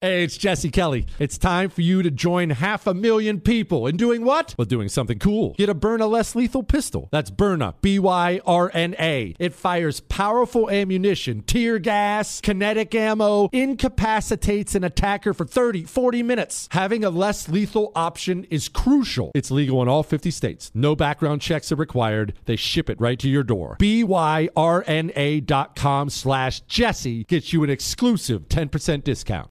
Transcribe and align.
Hey, 0.00 0.22
it's 0.22 0.38
Jesse 0.38 0.70
Kelly. 0.70 1.06
It's 1.18 1.36
time 1.36 1.70
for 1.70 1.80
you 1.80 2.04
to 2.04 2.10
join 2.12 2.50
half 2.50 2.86
a 2.86 2.94
million 2.94 3.40
people 3.40 3.88
in 3.88 3.96
doing 3.96 4.24
what? 4.24 4.54
Well, 4.56 4.64
doing 4.64 4.88
something 4.88 5.18
cool. 5.18 5.54
Get 5.54 5.68
a 5.68 5.74
Byrna 5.74 6.08
less 6.08 6.36
lethal 6.36 6.62
pistol. 6.62 7.08
That's 7.10 7.32
Byrna, 7.32 7.74
B 7.80 7.98
Y 7.98 8.40
R 8.46 8.70
N 8.72 8.94
A. 9.00 9.34
It 9.40 9.54
fires 9.54 9.98
powerful 9.98 10.70
ammunition, 10.70 11.42
tear 11.42 11.80
gas, 11.80 12.40
kinetic 12.40 12.94
ammo, 12.94 13.48
incapacitates 13.52 14.76
an 14.76 14.84
attacker 14.84 15.34
for 15.34 15.44
30, 15.44 15.82
40 15.82 16.22
minutes. 16.22 16.68
Having 16.70 17.02
a 17.02 17.10
less 17.10 17.48
lethal 17.48 17.90
option 17.96 18.44
is 18.50 18.68
crucial. 18.68 19.32
It's 19.34 19.50
legal 19.50 19.82
in 19.82 19.88
all 19.88 20.04
50 20.04 20.30
states. 20.30 20.70
No 20.74 20.94
background 20.94 21.42
checks 21.42 21.72
are 21.72 21.76
required. 21.76 22.34
They 22.44 22.54
ship 22.54 22.88
it 22.88 23.00
right 23.00 23.18
to 23.18 23.28
your 23.28 23.42
door. 23.42 23.74
B 23.80 24.04
Y 24.04 24.48
R 24.54 24.84
N 24.86 25.10
A 25.16 25.40
dot 25.40 25.74
com 25.74 26.08
slash 26.08 26.60
Jesse 26.68 27.24
gets 27.24 27.52
you 27.52 27.64
an 27.64 27.70
exclusive 27.70 28.48
10% 28.48 29.02
discount. 29.02 29.50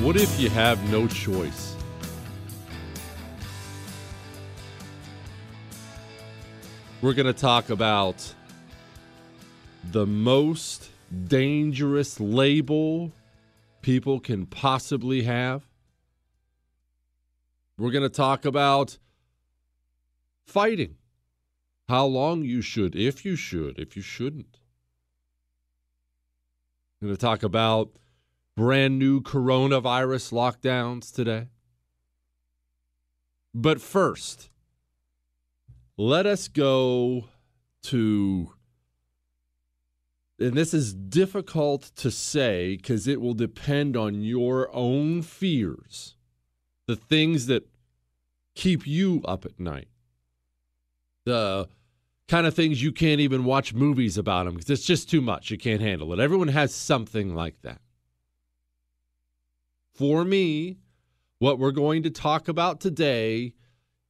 What 0.00 0.14
if 0.14 0.38
you 0.38 0.48
have 0.50 0.92
no 0.92 1.08
choice? 1.08 1.74
We're 7.02 7.14
going 7.14 7.26
to 7.26 7.32
talk 7.32 7.68
about 7.68 8.32
the 9.90 10.06
most 10.06 10.90
dangerous 11.26 12.20
label 12.20 13.10
people 13.82 14.20
can 14.20 14.46
possibly 14.46 15.24
have. 15.24 15.66
We're 17.76 17.90
going 17.90 18.04
to 18.04 18.08
talk 18.08 18.44
about 18.44 18.98
fighting, 20.46 20.94
how 21.88 22.06
long 22.06 22.44
you 22.44 22.62
should, 22.62 22.94
if 22.94 23.24
you 23.24 23.34
should, 23.34 23.80
if 23.80 23.96
you 23.96 24.02
shouldn't. 24.02 24.60
We're 27.00 27.08
going 27.08 27.16
to 27.16 27.20
talk 27.20 27.42
about 27.42 27.90
brand 28.58 28.98
new 28.98 29.20
coronavirus 29.20 30.32
lockdowns 30.32 31.14
today. 31.14 31.46
But 33.54 33.80
first, 33.80 34.50
let 35.96 36.26
us 36.26 36.48
go 36.48 37.26
to 37.84 38.52
and 40.40 40.54
this 40.54 40.74
is 40.74 40.92
difficult 40.92 41.92
to 41.96 42.10
say 42.10 42.76
because 42.76 43.06
it 43.06 43.20
will 43.20 43.34
depend 43.34 43.96
on 43.96 44.22
your 44.22 44.74
own 44.74 45.22
fears, 45.22 46.16
the 46.88 46.96
things 46.96 47.46
that 47.46 47.68
keep 48.56 48.88
you 48.88 49.22
up 49.24 49.44
at 49.44 49.60
night, 49.60 49.88
the 51.24 51.68
kind 52.26 52.44
of 52.44 52.54
things 52.54 52.82
you 52.82 52.90
can't 52.90 53.20
even 53.20 53.44
watch 53.44 53.72
movies 53.72 54.18
about 54.18 54.46
them 54.46 54.54
because 54.54 54.70
it's 54.70 54.84
just 54.84 55.08
too 55.08 55.20
much. 55.20 55.48
You 55.48 55.58
can't 55.58 55.80
handle 55.80 56.12
it. 56.12 56.18
Everyone 56.18 56.48
has 56.48 56.74
something 56.74 57.36
like 57.36 57.62
that. 57.62 57.80
For 59.98 60.24
me, 60.24 60.76
what 61.40 61.58
we're 61.58 61.72
going 61.72 62.04
to 62.04 62.10
talk 62.10 62.46
about 62.46 62.80
today 62.80 63.54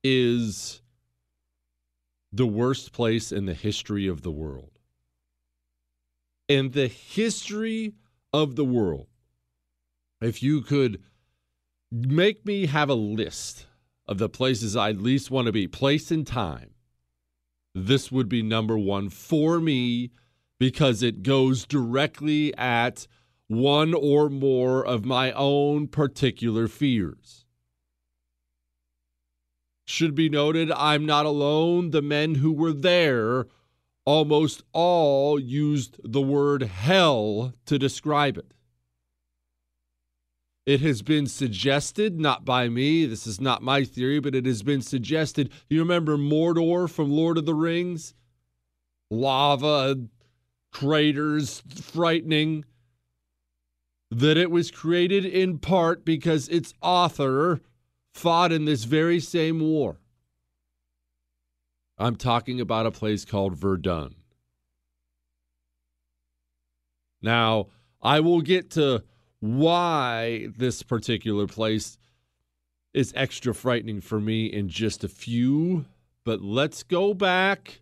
is 0.05 0.83
the 2.31 2.47
worst 2.47 2.93
place 2.93 3.33
in 3.33 3.47
the 3.47 3.55
history 3.55 4.07
of 4.07 4.21
the 4.21 4.31
world. 4.31 4.73
In 6.47 6.73
the 6.73 6.89
history 6.89 7.95
of 8.35 8.55
the 8.55 8.67
world, 8.67 9.07
if 10.21 10.43
you 10.43 10.61
could 10.61 11.03
make 11.91 12.45
me 12.45 12.67
have 12.67 12.91
a 12.91 12.95
list 12.95 13.65
of 14.07 14.19
the 14.19 14.29
places 14.29 14.77
I'd 14.77 15.01
least 15.01 15.31
want 15.31 15.47
to 15.47 15.53
be, 15.53 15.67
place 15.67 16.11
and 16.11 16.27
time, 16.27 16.73
this 17.75 18.13
would 18.13 18.29
be 18.29 18.43
number 18.43 18.77
one 18.77 19.09
for 19.09 19.59
me 19.59 20.11
because 20.61 21.03
it 21.03 21.23
goes 21.23 21.65
directly 21.65 22.55
at 22.59 23.07
one 23.49 23.95
or 23.95 24.29
more 24.29 24.87
of 24.87 25.05
my 25.05 25.33
own 25.33 25.89
particular 25.89 26.69
fears. 26.69 27.47
Should 29.87 30.15
be 30.15 30.29
noted, 30.29 30.71
I'm 30.71 31.07
not 31.07 31.25
alone. 31.25 31.91
The 31.91 32.03
men 32.03 32.37
who 32.37 32.53
were 32.53 32.75
there 32.75 33.47
almost 34.05 34.63
all 34.73 35.41
used 35.41 35.99
the 36.05 36.21
word 36.21 36.63
hell 36.63 37.55
to 37.65 37.79
describe 37.79 38.37
it. 38.37 38.53
It 40.67 40.83
has 40.83 41.01
been 41.01 41.27
suggested, 41.27 42.21
not 42.21 42.45
by 42.45 42.69
me, 42.69 43.07
this 43.07 43.27
is 43.27 43.41
not 43.41 43.63
my 43.63 43.85
theory, 43.85 44.21
but 44.21 44.35
it 44.35 44.45
has 44.45 44.63
been 44.63 44.83
suggested. 44.83 45.51
You 45.71 45.79
remember 45.81 46.19
Mordor 46.19 46.91
from 46.91 47.11
Lord 47.11 47.39
of 47.39 47.47
the 47.47 47.55
Rings? 47.55 48.13
Lava, 49.11 49.97
craters, 50.71 51.63
frightening. 51.81 52.67
That 54.11 54.37
it 54.37 54.51
was 54.51 54.71
created 54.71 55.25
in 55.25 55.59
part 55.59 56.05
because 56.05 56.49
its 56.49 56.73
author 56.81 57.61
fought 58.15 58.53
in 58.53 58.65
this 58.65 58.85
very 58.85 59.21
same 59.21 59.61
war. 59.61 59.99
I'm 61.99 62.17
talking 62.17 62.61
about 62.61 62.87
a 62.87 62.91
place 62.91 63.25
called 63.25 63.55
Verdun. 63.57 64.15
Now, 67.21 67.67
I 68.01 68.21
will 68.21 68.41
get 68.41 68.71
to 68.73 69.03
why 69.41 70.49
this 70.57 70.83
particular 70.83 71.47
place 71.47 71.99
is 72.95 73.13
extra 73.15 73.55
frightening 73.55 74.01
for 74.01 74.21
me 74.21 74.47
in 74.47 74.69
just 74.69 75.05
a 75.05 75.09
few, 75.09 75.85
but 76.25 76.41
let's 76.41 76.83
go 76.83 77.15
back. 77.15 77.81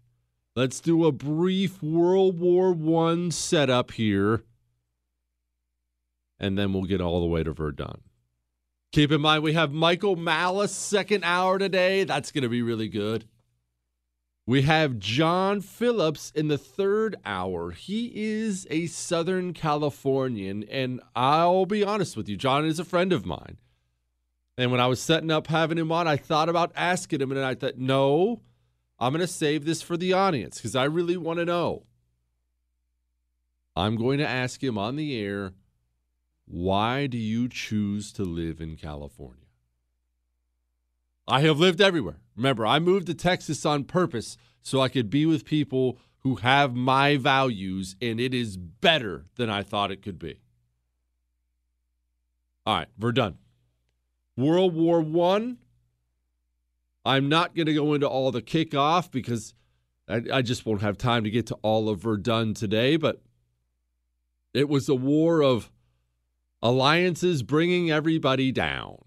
Let's 0.54 0.80
do 0.80 1.04
a 1.04 1.12
brief 1.12 1.82
World 1.82 2.38
War 2.38 2.74
I 3.04 3.28
setup 3.28 3.92
here, 3.92 4.42
and 6.38 6.58
then 6.58 6.72
we'll 6.72 6.84
get 6.84 7.00
all 7.00 7.20
the 7.20 7.26
way 7.26 7.42
to 7.42 7.52
Verdun. 7.52 8.00
Keep 8.92 9.12
in 9.12 9.20
mind, 9.20 9.42
we 9.42 9.52
have 9.52 9.72
Michael 9.72 10.16
Malice 10.16 10.72
second 10.72 11.24
hour 11.24 11.58
today. 11.58 12.04
That's 12.04 12.32
going 12.32 12.42
to 12.42 12.48
be 12.48 12.62
really 12.62 12.88
good. 12.88 13.26
We 14.46 14.62
have 14.62 15.00
John 15.00 15.60
Phillips 15.60 16.30
in 16.30 16.46
the 16.46 16.56
third 16.56 17.16
hour. 17.24 17.72
He 17.72 18.12
is 18.14 18.64
a 18.70 18.86
Southern 18.86 19.52
Californian, 19.52 20.62
and 20.70 21.00
I'll 21.16 21.66
be 21.66 21.82
honest 21.82 22.16
with 22.16 22.28
you, 22.28 22.36
John 22.36 22.64
is 22.64 22.78
a 22.78 22.84
friend 22.84 23.12
of 23.12 23.26
mine. 23.26 23.56
And 24.56 24.70
when 24.70 24.80
I 24.80 24.86
was 24.86 25.00
setting 25.00 25.32
up 25.32 25.48
having 25.48 25.78
him 25.78 25.90
on, 25.90 26.06
I 26.06 26.16
thought 26.16 26.48
about 26.48 26.70
asking 26.76 27.20
him, 27.20 27.32
and 27.32 27.40
I 27.40 27.56
thought, 27.56 27.76
no, 27.76 28.40
I'm 29.00 29.12
going 29.12 29.20
to 29.20 29.26
save 29.26 29.64
this 29.64 29.82
for 29.82 29.96
the 29.96 30.12
audience 30.12 30.58
because 30.58 30.76
I 30.76 30.84
really 30.84 31.16
want 31.16 31.40
to 31.40 31.44
know. 31.44 31.82
I'm 33.74 33.96
going 33.96 34.18
to 34.18 34.28
ask 34.28 34.62
him 34.62 34.78
on 34.78 34.96
the 34.96 35.20
air, 35.20 35.52
why 36.46 37.06
do 37.06 37.18
you 37.18 37.48
choose 37.48 38.12
to 38.12 38.22
live 38.22 38.60
in 38.60 38.76
California? 38.76 39.46
I 41.28 41.40
have 41.40 41.58
lived 41.58 41.80
everywhere. 41.80 42.20
Remember, 42.36 42.64
I 42.64 42.78
moved 42.78 43.06
to 43.06 43.14
Texas 43.14 43.66
on 43.66 43.84
purpose 43.84 44.36
so 44.62 44.80
I 44.80 44.88
could 44.88 45.10
be 45.10 45.26
with 45.26 45.44
people 45.44 45.98
who 46.18 46.36
have 46.36 46.74
my 46.74 47.16
values, 47.16 47.96
and 48.00 48.20
it 48.20 48.34
is 48.34 48.56
better 48.56 49.26
than 49.36 49.50
I 49.50 49.62
thought 49.62 49.90
it 49.90 50.02
could 50.02 50.18
be. 50.18 50.40
All 52.64 52.76
right, 52.76 52.88
we're 52.98 53.12
done. 53.12 53.38
World 54.36 54.74
War 54.74 55.00
One. 55.00 55.58
I'm 57.04 57.28
not 57.28 57.54
going 57.54 57.66
to 57.66 57.74
go 57.74 57.94
into 57.94 58.08
all 58.08 58.32
the 58.32 58.42
kickoff 58.42 59.12
because 59.12 59.54
I, 60.08 60.22
I, 60.32 60.42
just 60.42 60.66
won't 60.66 60.82
have 60.82 60.98
time 60.98 61.22
to 61.22 61.30
get 61.30 61.46
to 61.46 61.54
all 61.62 61.88
of 61.88 62.00
Verdun 62.00 62.52
today, 62.52 62.96
but 62.96 63.22
it 64.52 64.68
was 64.68 64.88
a 64.88 64.94
war 64.96 65.40
of 65.40 65.70
alliances 66.62 67.42
bringing 67.42 67.90
everybody 67.90 68.52
down. 68.52 68.98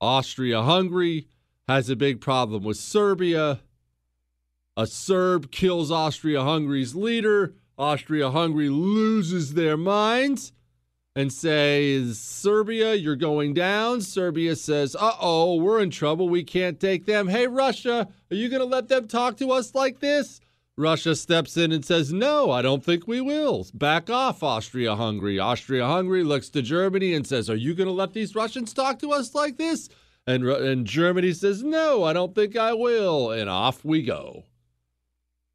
Austria 0.00 0.62
Hungary 0.62 1.26
has 1.68 1.88
a 1.90 1.96
big 1.96 2.20
problem 2.20 2.62
with 2.62 2.76
Serbia. 2.76 3.60
A 4.76 4.86
Serb 4.86 5.50
kills 5.50 5.90
Austria 5.90 6.42
Hungary's 6.42 6.94
leader. 6.94 7.54
Austria 7.78 8.30
Hungary 8.30 8.68
loses 8.68 9.54
their 9.54 9.76
minds 9.76 10.52
and 11.14 11.32
says, 11.32 12.18
Serbia, 12.18 12.94
you're 12.94 13.16
going 13.16 13.54
down. 13.54 14.02
Serbia 14.02 14.54
says, 14.54 14.94
uh 14.94 15.12
oh, 15.20 15.56
we're 15.56 15.80
in 15.80 15.90
trouble. 15.90 16.28
We 16.28 16.44
can't 16.44 16.78
take 16.78 17.06
them. 17.06 17.28
Hey, 17.28 17.46
Russia, 17.46 18.06
are 18.30 18.36
you 18.36 18.50
going 18.50 18.60
to 18.60 18.66
let 18.66 18.88
them 18.88 19.08
talk 19.08 19.38
to 19.38 19.50
us 19.50 19.74
like 19.74 20.00
this? 20.00 20.40
Russia 20.78 21.16
steps 21.16 21.56
in 21.56 21.72
and 21.72 21.84
says, 21.84 22.12
No, 22.12 22.50
I 22.50 22.60
don't 22.60 22.84
think 22.84 23.06
we 23.06 23.20
will. 23.20 23.66
Back 23.72 24.10
off, 24.10 24.42
Austria 24.42 24.94
Hungary. 24.94 25.38
Austria 25.38 25.86
Hungary 25.86 26.22
looks 26.22 26.50
to 26.50 26.60
Germany 26.60 27.14
and 27.14 27.26
says, 27.26 27.48
Are 27.48 27.56
you 27.56 27.74
going 27.74 27.86
to 27.86 27.92
let 27.92 28.12
these 28.12 28.34
Russians 28.34 28.74
talk 28.74 28.98
to 28.98 29.12
us 29.12 29.34
like 29.34 29.56
this? 29.56 29.88
And, 30.26 30.44
and 30.44 30.86
Germany 30.86 31.32
says, 31.32 31.62
No, 31.62 32.04
I 32.04 32.12
don't 32.12 32.34
think 32.34 32.56
I 32.56 32.74
will. 32.74 33.30
And 33.30 33.48
off 33.48 33.84
we 33.84 34.02
go. 34.02 34.44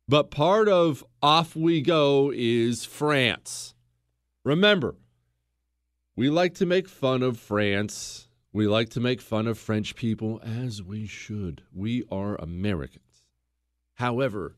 But 0.08 0.32
part 0.32 0.68
of 0.68 1.06
off 1.22 1.56
we 1.56 1.82
go 1.82 2.32
is 2.34 2.84
France. 2.84 3.76
Remember, 4.44 4.96
we 6.16 6.30
like 6.30 6.56
to 6.56 6.66
make 6.66 6.90
fun 6.90 7.22
of 7.22 7.38
France. 7.38 8.28
We 8.52 8.68
like 8.68 8.90
to 8.90 9.00
make 9.00 9.22
fun 9.22 9.48
of 9.48 9.58
French 9.58 9.96
people, 9.96 10.42
as 10.44 10.82
we 10.82 11.06
should. 11.06 11.62
We 11.74 12.04
are 12.12 12.36
Americans. 12.36 13.28
However, 13.96 14.58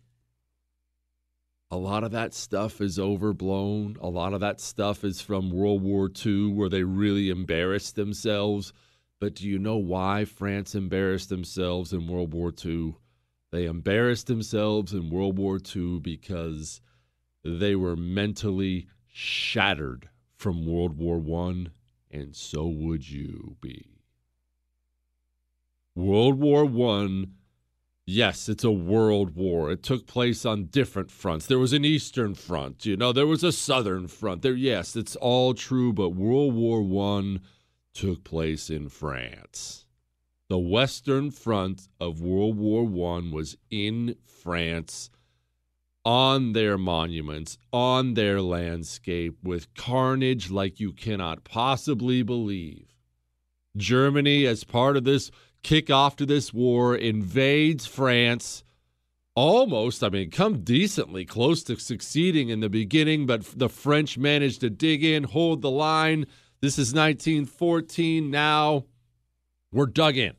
a 1.73 1.75
lot 1.75 2.03
of 2.03 2.11
that 2.11 2.35
stuff 2.35 2.81
is 2.81 2.99
overblown. 2.99 3.97
A 3.99 4.07
lot 4.07 4.35
of 4.35 4.41
that 4.41 4.61
stuff 4.61 5.03
is 5.03 5.21
from 5.21 5.49
World 5.49 5.81
War 5.81 6.07
II, 6.23 6.51
where 6.51 6.69
they 6.69 6.83
really 6.83 7.31
embarrassed 7.31 7.95
themselves. 7.95 8.73
But 9.19 9.33
do 9.33 9.49
you 9.49 9.57
know 9.57 9.77
why 9.77 10.25
France 10.25 10.75
embarrassed 10.75 11.29
themselves 11.29 11.91
in 11.91 12.07
World 12.07 12.31
War 12.31 12.53
II? 12.63 12.93
They 13.49 13.65
embarrassed 13.65 14.27
themselves 14.27 14.93
in 14.93 15.09
World 15.09 15.39
War 15.39 15.59
II 15.75 15.99
because 15.99 16.79
they 17.43 17.75
were 17.75 17.95
mentally 17.95 18.85
shattered 19.11 20.09
from 20.35 20.67
World 20.67 20.95
War 20.95 21.23
I, 21.49 21.65
and 22.11 22.35
so 22.35 22.67
would 22.67 23.09
you 23.09 23.57
be. 23.61 23.97
World 25.95 26.39
War 26.39 26.65
I 26.65 27.25
Yes, 28.05 28.49
it's 28.49 28.65
a 28.65 28.71
world 28.71 29.33
war. 29.35 29.71
It 29.71 29.81
took 29.81 30.07
place 30.07 30.45
on 30.45 30.65
different 30.65 31.09
fronts. 31.09 31.45
There 31.45 31.59
was 31.59 31.71
an 31.71 31.85
eastern 31.85 32.35
front, 32.35 32.85
you 32.85 32.97
know, 32.97 33.13
there 33.13 33.27
was 33.27 33.43
a 33.43 33.51
southern 33.53 34.07
front. 34.07 34.41
There 34.41 34.53
yes, 34.53 34.97
it's 34.97 35.15
all 35.15 35.53
true, 35.53 35.93
but 35.93 36.09
World 36.09 36.53
War 36.53 36.81
1 36.81 37.39
took 37.93 38.25
place 38.25 38.69
in 38.69 38.89
France. 38.89 39.85
The 40.49 40.59
western 40.59 41.31
front 41.31 41.87
of 42.01 42.21
World 42.21 42.57
War 42.57 42.83
1 42.83 43.31
was 43.31 43.55
in 43.71 44.17
France 44.25 45.09
on 46.03 46.51
their 46.51 46.77
monuments, 46.77 47.57
on 47.71 48.15
their 48.15 48.41
landscape 48.41 49.37
with 49.41 49.73
carnage 49.75 50.51
like 50.51 50.81
you 50.81 50.91
cannot 50.91 51.45
possibly 51.45 52.21
believe. 52.21 52.87
Germany 53.77 54.45
as 54.45 54.65
part 54.65 54.97
of 54.97 55.05
this 55.05 55.31
kick 55.63 55.89
off 55.89 56.15
to 56.17 56.25
this 56.25 56.53
war, 56.53 56.95
invades 56.95 57.85
France. 57.85 58.63
Almost, 59.35 60.03
I 60.03 60.09
mean, 60.09 60.29
come 60.29 60.63
decently 60.63 61.25
close 61.25 61.63
to 61.63 61.79
succeeding 61.79 62.49
in 62.49 62.59
the 62.59 62.69
beginning, 62.69 63.25
but 63.25 63.43
the 63.57 63.69
French 63.69 64.17
managed 64.17 64.61
to 64.61 64.69
dig 64.69 65.03
in, 65.03 65.23
hold 65.23 65.61
the 65.61 65.71
line. 65.71 66.27
This 66.61 66.77
is 66.77 66.93
1914. 66.93 68.29
Now 68.29 68.85
we're 69.71 69.87
dug 69.87 70.17
in. 70.17 70.33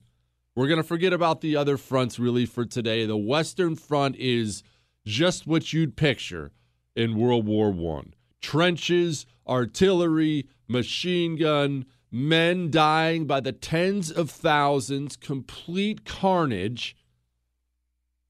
We're 0.55 0.69
going 0.69 0.81
to 0.81 0.87
forget 0.87 1.13
about 1.13 1.41
the 1.41 1.57
other 1.57 1.77
fronts 1.77 2.21
really 2.21 2.47
for 2.47 2.65
today. 2.65 3.05
The 3.05 3.17
Western 3.17 3.75
Front 3.75 4.15
is 4.17 4.63
just 5.05 5.47
what 5.47 5.73
you'd 5.73 5.97
picture 5.97 6.53
in 6.95 7.19
World 7.19 7.47
War 7.47 7.73
One. 7.73 8.15
Trenches, 8.41 9.27
artillery, 9.49 10.47
machine 10.69 11.37
gun, 11.37 11.87
men 12.15 12.71
dying 12.71 13.27
by 13.27 13.41
the 13.41 13.51
tens 13.51 14.09
of 14.09 14.31
thousands, 14.31 15.17
complete 15.17 16.05
carnage, 16.05 16.97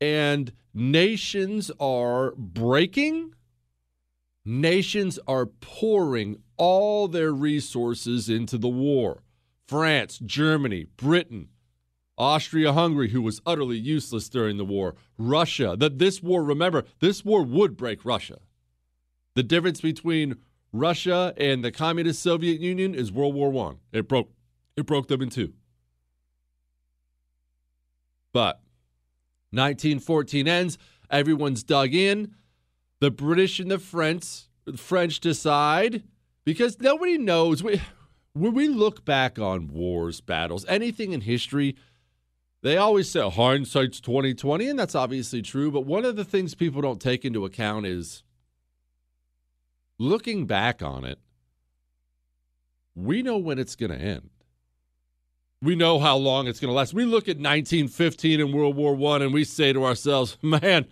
and 0.01 0.55
nations 0.73 1.71
are 1.79 2.33
breaking. 2.39 3.35
Nations 4.43 5.19
are 5.29 5.45
pouring 5.45 6.39
all 6.57 7.09
their 7.09 7.31
resources 7.31 8.31
into 8.31 8.57
the 8.57 8.71
war. 8.71 9.23
France, 9.69 10.19
Germany, 10.19 10.87
Britain, 10.97 11.49
Austria 12.17 12.73
Hungary, 12.73 13.11
who 13.11 13.21
was 13.21 13.43
utterly 13.45 13.77
useless 13.77 14.31
during 14.31 14.57
the 14.57 14.65
war, 14.65 14.95
Russia. 15.19 15.77
That 15.79 15.99
this 15.99 16.23
war, 16.23 16.43
remember, 16.43 16.85
this 17.01 17.23
war 17.23 17.43
would 17.43 17.77
break 17.77 18.03
Russia. 18.03 18.39
The 19.35 19.43
difference 19.43 19.83
between 19.83 20.37
Russia 20.75 21.33
and 21.37 21.65
the 21.65 21.71
communist 21.71 22.21
Soviet 22.21 22.61
Union 22.61 22.97
is 22.97 23.13
World 23.13 23.35
War 23.35 23.51
One. 23.51 23.79
It 23.93 24.09
broke 24.09 24.31
it 24.77 24.85
broke 24.85 25.07
them 25.07 25.23
in 25.23 25.31
two. 25.31 25.53
But 28.33 28.61
1914 29.53 30.49
ends, 30.49 30.77
everyone's 31.09 31.63
dug 31.63 31.95
in. 31.95 32.35
The 32.99 33.13
British 33.13 33.61
and 33.61 33.71
the 33.71 33.79
French 33.79 34.49
French 34.77 35.21
decide 35.21 36.03
because 36.45 36.81
nobody 36.81 37.19
knows 37.19 37.63
we, 37.63 37.81
when 38.33 38.55
we 38.55 38.67
look 38.67 39.05
back 39.05 39.39
on 39.39 39.69
wars, 39.69 40.21
battles, 40.21 40.67
anything 40.67 41.13
in 41.13 41.21
history, 41.21 41.77
they 42.63 42.77
always 42.77 43.09
say 43.09 43.29
hindsight's 43.31 44.01
2020 44.01 44.69
and 44.69 44.79
that's 44.79 44.97
obviously 44.97 45.41
true, 45.41 45.71
but 45.71 45.83
one 45.83 46.05
of 46.05 46.17
the 46.17 46.25
things 46.25 46.57
people 46.57 46.83
don't 46.83 47.01
take 47.01 47.25
into 47.25 47.45
account 47.45 47.87
is 47.87 48.25
looking 49.99 50.47
back 50.47 50.83
on 50.83 51.05
it, 51.05 51.19
we 52.95 53.23
know 53.23 53.39
when 53.39 53.59
it's 53.59 53.77
going 53.77 53.91
to 53.91 53.99
end. 53.99 54.31
We 55.61 55.75
know 55.77 55.99
how 55.99 56.17
long 56.17 56.47
it's 56.47 56.61
going 56.61 56.69
to 56.69 56.75
last. 56.75 56.93
We 56.93 57.05
look 57.05 57.25
at 57.25 57.39
1915 57.39 58.41
and 58.41 58.53
World 58.53 58.77
War 58.77 58.95
One, 58.95 59.23
and 59.23 59.33
we 59.33 59.45
say 59.45 59.73
to 59.73 59.85
ourselves, 59.85 60.37
"Man, 60.43 60.87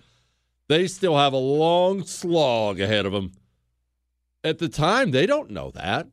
they 0.68 0.86
still 0.86 1.16
have 1.16 1.32
a 1.32 1.38
long 1.38 2.04
slog 2.04 2.80
ahead 2.80 3.04
of 3.04 3.12
them." 3.12 3.32
At 4.42 4.58
the 4.58 4.68
time, 4.68 5.10
they 5.10 5.26
don't 5.26 5.50
know 5.50 5.70
that. 5.72 6.08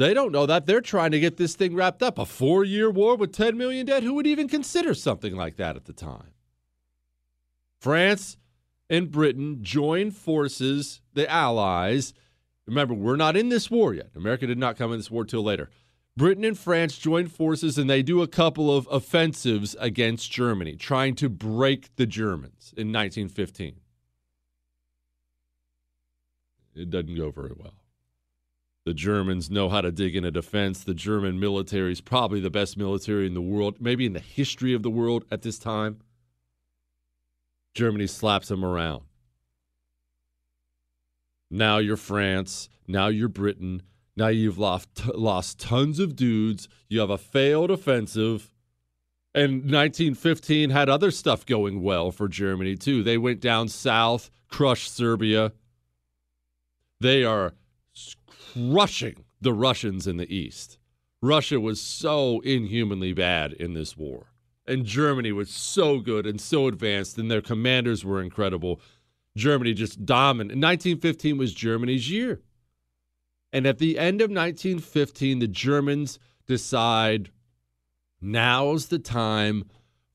They 0.00 0.14
don't 0.14 0.32
know 0.32 0.46
that. 0.46 0.64
They're 0.66 0.80
trying 0.80 1.10
to 1.10 1.20
get 1.20 1.36
this 1.36 1.54
thing 1.54 1.74
wrapped 1.74 2.02
up. 2.02 2.18
A 2.18 2.24
four 2.24 2.64
year 2.64 2.90
war 2.90 3.16
with 3.16 3.32
10 3.32 3.56
million 3.56 3.84
dead? 3.86 4.02
Who 4.02 4.14
would 4.14 4.26
even 4.26 4.48
consider 4.48 4.94
something 4.94 5.36
like 5.36 5.56
that 5.56 5.76
at 5.76 5.84
the 5.84 5.92
time? 5.92 6.32
France 7.80 8.38
and 8.90 9.10
Britain 9.10 9.60
joined 9.62 10.16
forces, 10.16 11.00
the 11.14 11.30
Allies. 11.30 12.12
Remember, 12.66 12.92
we're 12.92 13.16
not 13.16 13.36
in 13.36 13.48
this 13.48 13.70
war 13.70 13.94
yet. 13.94 14.10
America 14.16 14.46
did 14.46 14.58
not 14.58 14.76
come 14.76 14.92
in 14.92 14.98
this 14.98 15.10
war 15.10 15.24
till 15.24 15.44
later. 15.44 15.70
Britain 16.16 16.44
and 16.44 16.58
France 16.58 16.98
join 16.98 17.28
forces 17.28 17.78
and 17.78 17.88
they 17.88 18.02
do 18.02 18.20
a 18.20 18.26
couple 18.26 18.76
of 18.76 18.88
offensives 18.90 19.76
against 19.78 20.30
Germany, 20.30 20.74
trying 20.74 21.14
to 21.14 21.28
break 21.28 21.94
the 21.96 22.04
Germans 22.04 22.74
in 22.76 22.92
1915. 22.92 23.76
It 26.74 26.90
doesn't 26.90 27.14
go 27.14 27.30
very 27.30 27.52
well. 27.56 27.74
The 28.84 28.94
Germans 28.94 29.50
know 29.50 29.68
how 29.68 29.82
to 29.82 29.92
dig 29.92 30.16
in 30.16 30.24
a 30.24 30.30
defense. 30.30 30.82
The 30.82 30.94
German 30.94 31.38
military 31.38 31.92
is 31.92 32.00
probably 32.00 32.40
the 32.40 32.50
best 32.50 32.76
military 32.76 33.26
in 33.26 33.34
the 33.34 33.40
world, 33.40 33.76
maybe 33.78 34.04
in 34.04 34.14
the 34.14 34.20
history 34.20 34.74
of 34.74 34.82
the 34.82 34.90
world 34.90 35.24
at 35.30 35.42
this 35.42 35.58
time. 35.58 36.00
Germany 37.74 38.06
slaps 38.06 38.48
them 38.48 38.64
around. 38.64 39.02
Now 41.50 41.78
you're 41.78 41.96
France. 41.96 42.68
Now 42.86 43.08
you're 43.08 43.28
Britain. 43.28 43.82
Now 44.16 44.28
you've 44.28 44.58
lost, 44.58 45.06
lost 45.14 45.58
tons 45.58 45.98
of 45.98 46.16
dudes. 46.16 46.68
You 46.88 47.00
have 47.00 47.10
a 47.10 47.18
failed 47.18 47.70
offensive. 47.70 48.52
And 49.34 49.62
1915 49.62 50.70
had 50.70 50.88
other 50.88 51.10
stuff 51.10 51.46
going 51.46 51.82
well 51.82 52.10
for 52.10 52.28
Germany, 52.28 52.76
too. 52.76 53.02
They 53.02 53.16
went 53.16 53.40
down 53.40 53.68
south, 53.68 54.30
crushed 54.48 54.94
Serbia. 54.94 55.52
They 57.00 57.24
are 57.24 57.54
crushing 58.26 59.24
the 59.40 59.52
Russians 59.52 60.06
in 60.06 60.16
the 60.16 60.32
east. 60.34 60.78
Russia 61.22 61.60
was 61.60 61.80
so 61.80 62.40
inhumanly 62.40 63.12
bad 63.12 63.52
in 63.52 63.74
this 63.74 63.96
war 63.96 64.30
and 64.66 64.84
Germany 64.84 65.32
was 65.32 65.50
so 65.50 66.00
good 66.00 66.26
and 66.26 66.40
so 66.40 66.66
advanced, 66.66 67.18
and 67.18 67.30
their 67.30 67.40
commanders 67.40 68.04
were 68.04 68.22
incredible. 68.22 68.80
Germany 69.36 69.74
just 69.74 70.04
dominant. 70.04 70.60
1915 70.60 71.38
was 71.38 71.54
Germany's 71.54 72.10
year. 72.10 72.40
And 73.52 73.66
at 73.66 73.78
the 73.78 73.98
end 73.98 74.20
of 74.20 74.30
1915, 74.30 75.40
the 75.40 75.48
Germans 75.48 76.18
decide 76.46 77.30
now's 78.20 78.88
the 78.88 78.98
time 78.98 79.64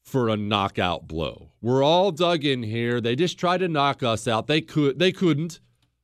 for 0.02 0.30
a 0.30 0.38
knockout 0.38 1.08
blow. 1.08 1.52
We're 1.62 1.84
all 1.84 2.12
dug 2.12 2.46
in 2.46 2.64
here. 2.64 3.02
They 3.02 3.16
just 3.16 3.40
tried 3.40 3.58
to 3.58 3.68
knock 3.68 4.04
us 4.04 4.28
out. 4.28 4.48
They 4.48 4.62
could 4.62 5.00
they 5.00 5.12
couldn't. 5.12 5.60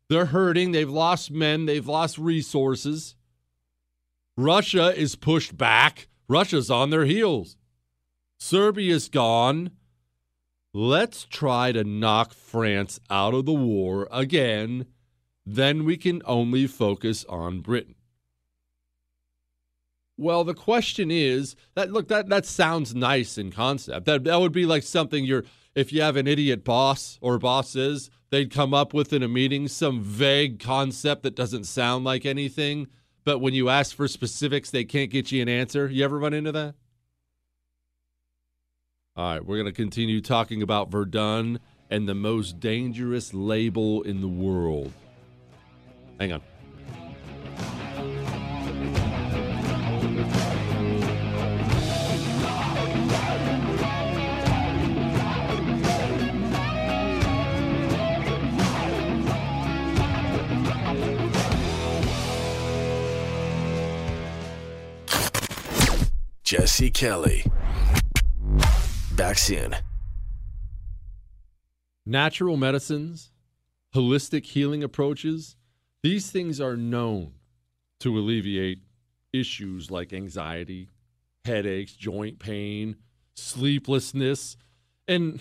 They're 0.10 0.25
hurting. 0.25 0.71
They've 0.71 0.89
lost 0.89 1.31
men, 1.31 1.65
they've 1.65 1.88
lost 1.88 2.17
resources. 2.17 3.15
Russia 4.36 4.98
is 4.98 5.15
pushed 5.15 5.57
back. 5.57 6.07
Russia's 6.27 6.71
on 6.71 6.89
their 6.89 7.05
heels. 7.05 7.57
Serbia's 8.43 9.07
gone. 9.07 9.69
Let's 10.74 11.25
try 11.25 11.71
to 11.74 11.83
knock 11.83 12.33
France 12.33 13.00
out 13.07 13.36
of 13.36 13.45
the 13.45 13.53
war 13.53 14.07
again. 14.12 14.88
Then 15.45 15.86
we 15.86 15.95
can 15.95 16.24
only 16.25 16.65
focus 16.65 17.24
on 17.29 17.60
Britain. 17.60 17.93
Well, 20.17 20.43
the 20.43 20.55
question 20.55 21.12
is 21.12 21.55
that 21.75 21.91
look 21.91 22.07
that 22.07 22.29
that 22.29 22.48
sounds 22.48 22.95
nice 22.95 23.38
in 23.38 23.51
concept. 23.51 24.07
That 24.07 24.24
that 24.24 24.39
would 24.39 24.51
be 24.51 24.65
like 24.65 24.81
something 24.81 25.24
you're 25.24 25.45
if 25.75 25.93
you 25.93 26.01
have 26.01 26.15
an 26.15 26.25
idiot 26.25 26.63
boss 26.63 27.19
or 27.21 27.38
bosses, 27.38 28.10
they'd 28.31 28.51
come 28.51 28.74
up 28.74 28.91
with 28.91 29.13
in 29.13 29.21
a 29.21 29.27
meeting 29.27 29.67
some 29.67 30.01
vague 30.01 30.60
concept 30.60 31.21
that 31.24 31.36
doesn't 31.36 31.65
sound 31.65 32.05
like 32.05 32.25
anything, 32.25 32.88
but 33.24 33.38
when 33.38 33.53
you 33.53 33.69
ask 33.69 33.95
for 33.95 34.07
specifics, 34.07 34.71
they 34.71 34.83
can't 34.83 35.12
get 35.12 35.31
you 35.31 35.43
an 35.43 35.48
answer. 35.48 35.88
You 35.88 36.03
ever 36.03 36.17
run 36.17 36.33
into 36.33 36.51
that? 36.53 36.74
All 39.21 39.33
right, 39.33 39.45
we're 39.45 39.57
going 39.57 39.67
to 39.67 39.71
continue 39.71 40.19
talking 40.19 40.63
about 40.63 40.89
Verdun 40.89 41.59
and 41.91 42.09
the 42.09 42.15
most 42.15 42.59
dangerous 42.59 43.35
label 43.35 44.01
in 44.01 44.19
the 44.19 44.27
world. 44.27 44.91
Hang 46.19 46.31
on. 46.31 46.41
Jesse 66.43 66.89
Kelly 66.89 67.45
back 69.21 69.37
soon. 69.37 69.75
Natural 72.07 72.57
medicines, 72.57 73.31
holistic 73.93 74.47
healing 74.47 74.81
approaches, 74.81 75.55
these 76.01 76.31
things 76.31 76.59
are 76.59 76.75
known 76.75 77.33
to 77.99 78.17
alleviate 78.17 78.79
issues 79.31 79.91
like 79.91 80.11
anxiety, 80.11 80.89
headaches, 81.45 81.93
joint 81.93 82.39
pain, 82.39 82.95
sleeplessness. 83.35 84.57
And 85.07 85.39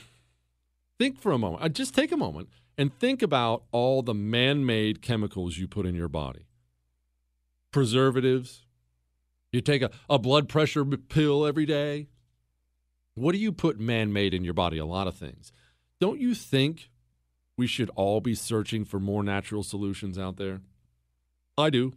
think 0.98 1.18
for 1.18 1.32
a 1.32 1.38
moment, 1.38 1.62
uh, 1.62 1.70
just 1.70 1.94
take 1.94 2.12
a 2.12 2.18
moment 2.18 2.50
and 2.76 2.92
think 2.92 3.22
about 3.22 3.62
all 3.72 4.02
the 4.02 4.12
man 4.12 4.66
made 4.66 5.00
chemicals 5.00 5.56
you 5.56 5.66
put 5.66 5.86
in 5.86 5.94
your 5.94 6.08
body 6.08 6.44
preservatives. 7.72 8.66
You 9.52 9.62
take 9.62 9.80
a, 9.80 9.90
a 10.10 10.18
blood 10.18 10.50
pressure 10.50 10.84
pill 10.84 11.46
every 11.46 11.64
day, 11.64 12.08
what 13.14 13.32
do 13.32 13.38
you 13.38 13.52
put 13.52 13.78
man 13.78 14.12
made 14.12 14.34
in 14.34 14.44
your 14.44 14.54
body? 14.54 14.78
A 14.78 14.86
lot 14.86 15.06
of 15.06 15.16
things. 15.16 15.52
Don't 16.00 16.20
you 16.20 16.34
think 16.34 16.90
we 17.56 17.66
should 17.66 17.90
all 17.94 18.20
be 18.20 18.34
searching 18.34 18.84
for 18.84 18.98
more 18.98 19.22
natural 19.22 19.62
solutions 19.62 20.18
out 20.18 20.36
there? 20.36 20.60
I 21.58 21.70
do. 21.70 21.92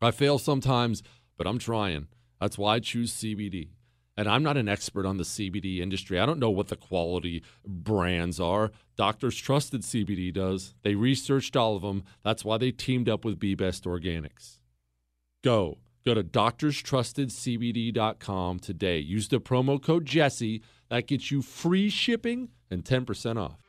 I 0.00 0.10
fail 0.10 0.38
sometimes, 0.38 1.02
but 1.36 1.46
I'm 1.46 1.58
trying. 1.58 2.08
That's 2.40 2.58
why 2.58 2.76
I 2.76 2.80
choose 2.80 3.12
CBD. 3.12 3.70
And 4.16 4.28
I'm 4.28 4.42
not 4.42 4.56
an 4.56 4.68
expert 4.68 5.06
on 5.06 5.16
the 5.16 5.24
CBD 5.24 5.78
industry. 5.78 6.18
I 6.18 6.26
don't 6.26 6.40
know 6.40 6.50
what 6.50 6.68
the 6.68 6.76
quality 6.76 7.44
brands 7.64 8.40
are. 8.40 8.72
Doctors 8.96 9.36
Trusted 9.36 9.82
CBD 9.82 10.34
does. 10.34 10.74
They 10.82 10.96
researched 10.96 11.56
all 11.56 11.76
of 11.76 11.82
them. 11.82 12.02
That's 12.24 12.44
why 12.44 12.58
they 12.58 12.72
teamed 12.72 13.08
up 13.08 13.24
with 13.24 13.38
Be 13.38 13.54
Best 13.54 13.84
Organics. 13.84 14.58
Go 15.44 15.78
Go 16.08 16.14
to 16.14 16.24
doctorstrustedcbd.com 16.24 18.60
today. 18.60 18.98
Use 18.98 19.28
the 19.28 19.42
promo 19.42 19.82
code 19.82 20.06
Jesse. 20.06 20.62
That 20.88 21.06
gets 21.06 21.30
you 21.30 21.42
free 21.42 21.90
shipping 21.90 22.48
and 22.70 22.82
10% 22.82 23.38
off. 23.38 23.67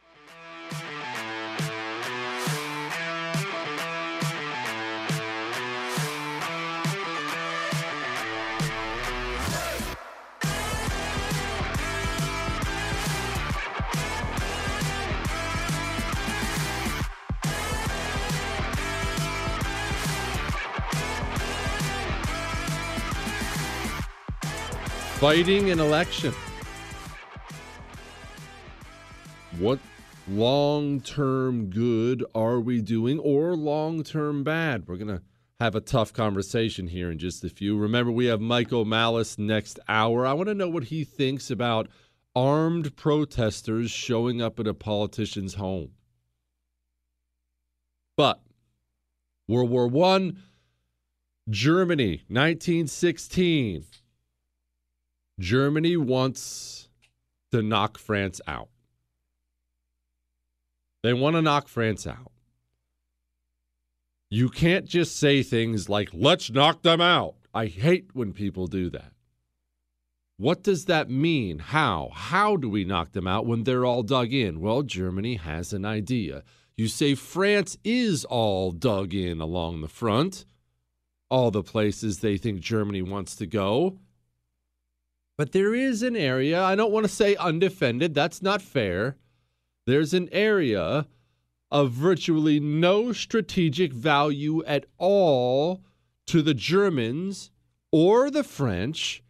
Fighting 25.20 25.70
an 25.70 25.82
election. 25.82 26.34
What 29.58 29.80
long 30.30 31.02
term 31.02 31.66
good 31.70 32.24
are 32.34 32.62
we 32.62 32.80
doing 32.82 33.20
or 33.20 33.54
long 33.58 34.04
term 34.04 34.46
bad? 34.46 34.88
We're 34.88 34.96
going 34.96 35.10
to 35.10 35.22
have 35.60 35.76
a 35.76 35.82
tough 35.82 36.14
conversation 36.14 36.88
here 36.88 37.12
in 37.12 37.20
just 37.20 37.44
a 37.44 37.50
few. 37.50 37.78
Remember, 37.78 38.14
we 38.14 38.28
have 38.28 38.40
Michael 38.40 38.86
Malice 38.86 39.38
next 39.38 39.78
hour. 39.90 40.26
I 40.26 40.32
want 40.32 40.48
to 40.48 40.56
know 40.56 40.70
what 40.70 40.86
he 40.86 41.04
thinks 41.04 41.52
about 41.52 41.90
armed 42.34 42.96
protesters 42.96 43.92
showing 43.92 44.42
up 44.42 44.58
at 44.58 44.68
a 44.68 44.74
politician's 44.74 45.56
home. 45.56 45.92
But 48.16 48.40
World 49.50 49.70
War 49.70 49.90
One, 49.90 50.44
Germany, 51.50 52.24
1916. 52.30 53.84
Germany 55.40 55.96
wants 55.96 56.90
to 57.52 57.64
knock 57.64 57.98
France 57.98 58.42
out. 58.46 58.70
They 61.02 61.14
want 61.14 61.38
to 61.38 61.42
knock 61.42 61.70
France 61.70 62.06
out. 62.06 62.32
You 64.30 64.50
can't 64.50 64.86
just 64.86 65.16
say 65.16 65.42
things 65.42 65.90
like, 65.90 66.10
let's 66.14 66.52
knock 66.52 66.84
them 66.84 67.02
out. 67.02 67.36
I 67.54 67.66
hate 67.66 68.10
when 68.14 68.34
people 68.34 68.68
do 68.68 68.90
that. 68.92 69.14
What 70.38 70.62
does 70.62 70.86
that 70.86 71.10
mean? 71.10 71.60
How? 71.60 72.12
How 72.14 72.56
do 72.56 72.70
we 72.70 72.86
knock 72.86 73.14
them 73.14 73.28
out 73.28 73.46
when 73.46 73.64
they're 73.64 73.86
all 73.86 74.04
dug 74.04 74.32
in? 74.34 74.60
Well, 74.60 74.84
Germany 74.84 75.36
has 75.36 75.74
an 75.74 75.86
idea. 75.86 76.44
You 76.78 76.88
say 76.88 77.16
France 77.16 77.78
is 77.84 78.24
all 78.26 78.72
dug 78.72 79.14
in 79.14 79.42
along 79.42 79.82
the 79.82 79.88
front, 79.88 80.46
all 81.30 81.50
the 81.50 81.64
places 81.64 82.20
they 82.20 82.38
think 82.38 82.60
Germany 82.60 83.02
wants 83.02 83.36
to 83.38 83.46
go. 83.46 84.00
But 85.40 85.54
there 85.54 85.74
is 85.74 86.04
an 86.04 86.18
area, 86.18 86.62
I 86.62 86.76
don't 86.76 86.92
want 86.92 87.06
to 87.06 87.10
say 87.10 87.38
undefended, 87.38 88.14
that's 88.14 88.42
not 88.42 88.62
fair. 88.62 89.16
There's 89.86 90.14
an 90.14 90.28
area 90.34 91.08
of 91.72 91.92
virtually 91.92 92.60
no 92.60 93.14
strategic 93.14 93.94
value 93.94 94.62
at 94.66 94.86
all 94.98 95.80
to 96.28 96.42
the 96.42 96.54
Germans 96.54 97.52
or 97.90 98.30
the 98.30 98.44
French. 98.44 99.24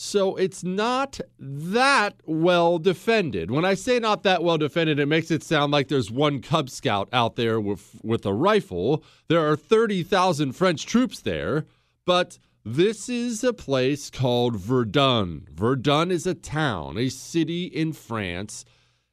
So 0.00 0.34
it's 0.34 0.64
not 0.64 1.20
that 1.38 2.16
well 2.26 2.80
defended. 2.80 3.52
When 3.52 3.64
I 3.64 3.74
say 3.74 4.00
not 4.00 4.24
that 4.24 4.42
well 4.42 4.58
defended, 4.58 4.98
it 4.98 5.06
makes 5.06 5.30
it 5.30 5.44
sound 5.44 5.70
like 5.70 5.86
there's 5.86 6.10
one 6.10 6.42
Cub 6.42 6.70
Scout 6.70 7.08
out 7.12 7.36
there 7.36 7.60
with, 7.60 8.00
with 8.02 8.26
a 8.26 8.34
rifle. 8.34 9.04
There 9.28 9.48
are 9.48 9.54
30,000 9.54 10.54
French 10.54 10.86
troops 10.86 11.20
there, 11.20 11.66
but 12.04 12.40
this 12.64 13.08
is 13.08 13.42
a 13.42 13.52
place 13.52 14.08
called 14.08 14.56
Verdun. 14.56 15.48
Verdun 15.52 16.10
is 16.10 16.26
a 16.26 16.34
town, 16.34 16.96
a 16.96 17.08
city 17.08 17.64
in 17.64 17.92
France, 17.92 18.64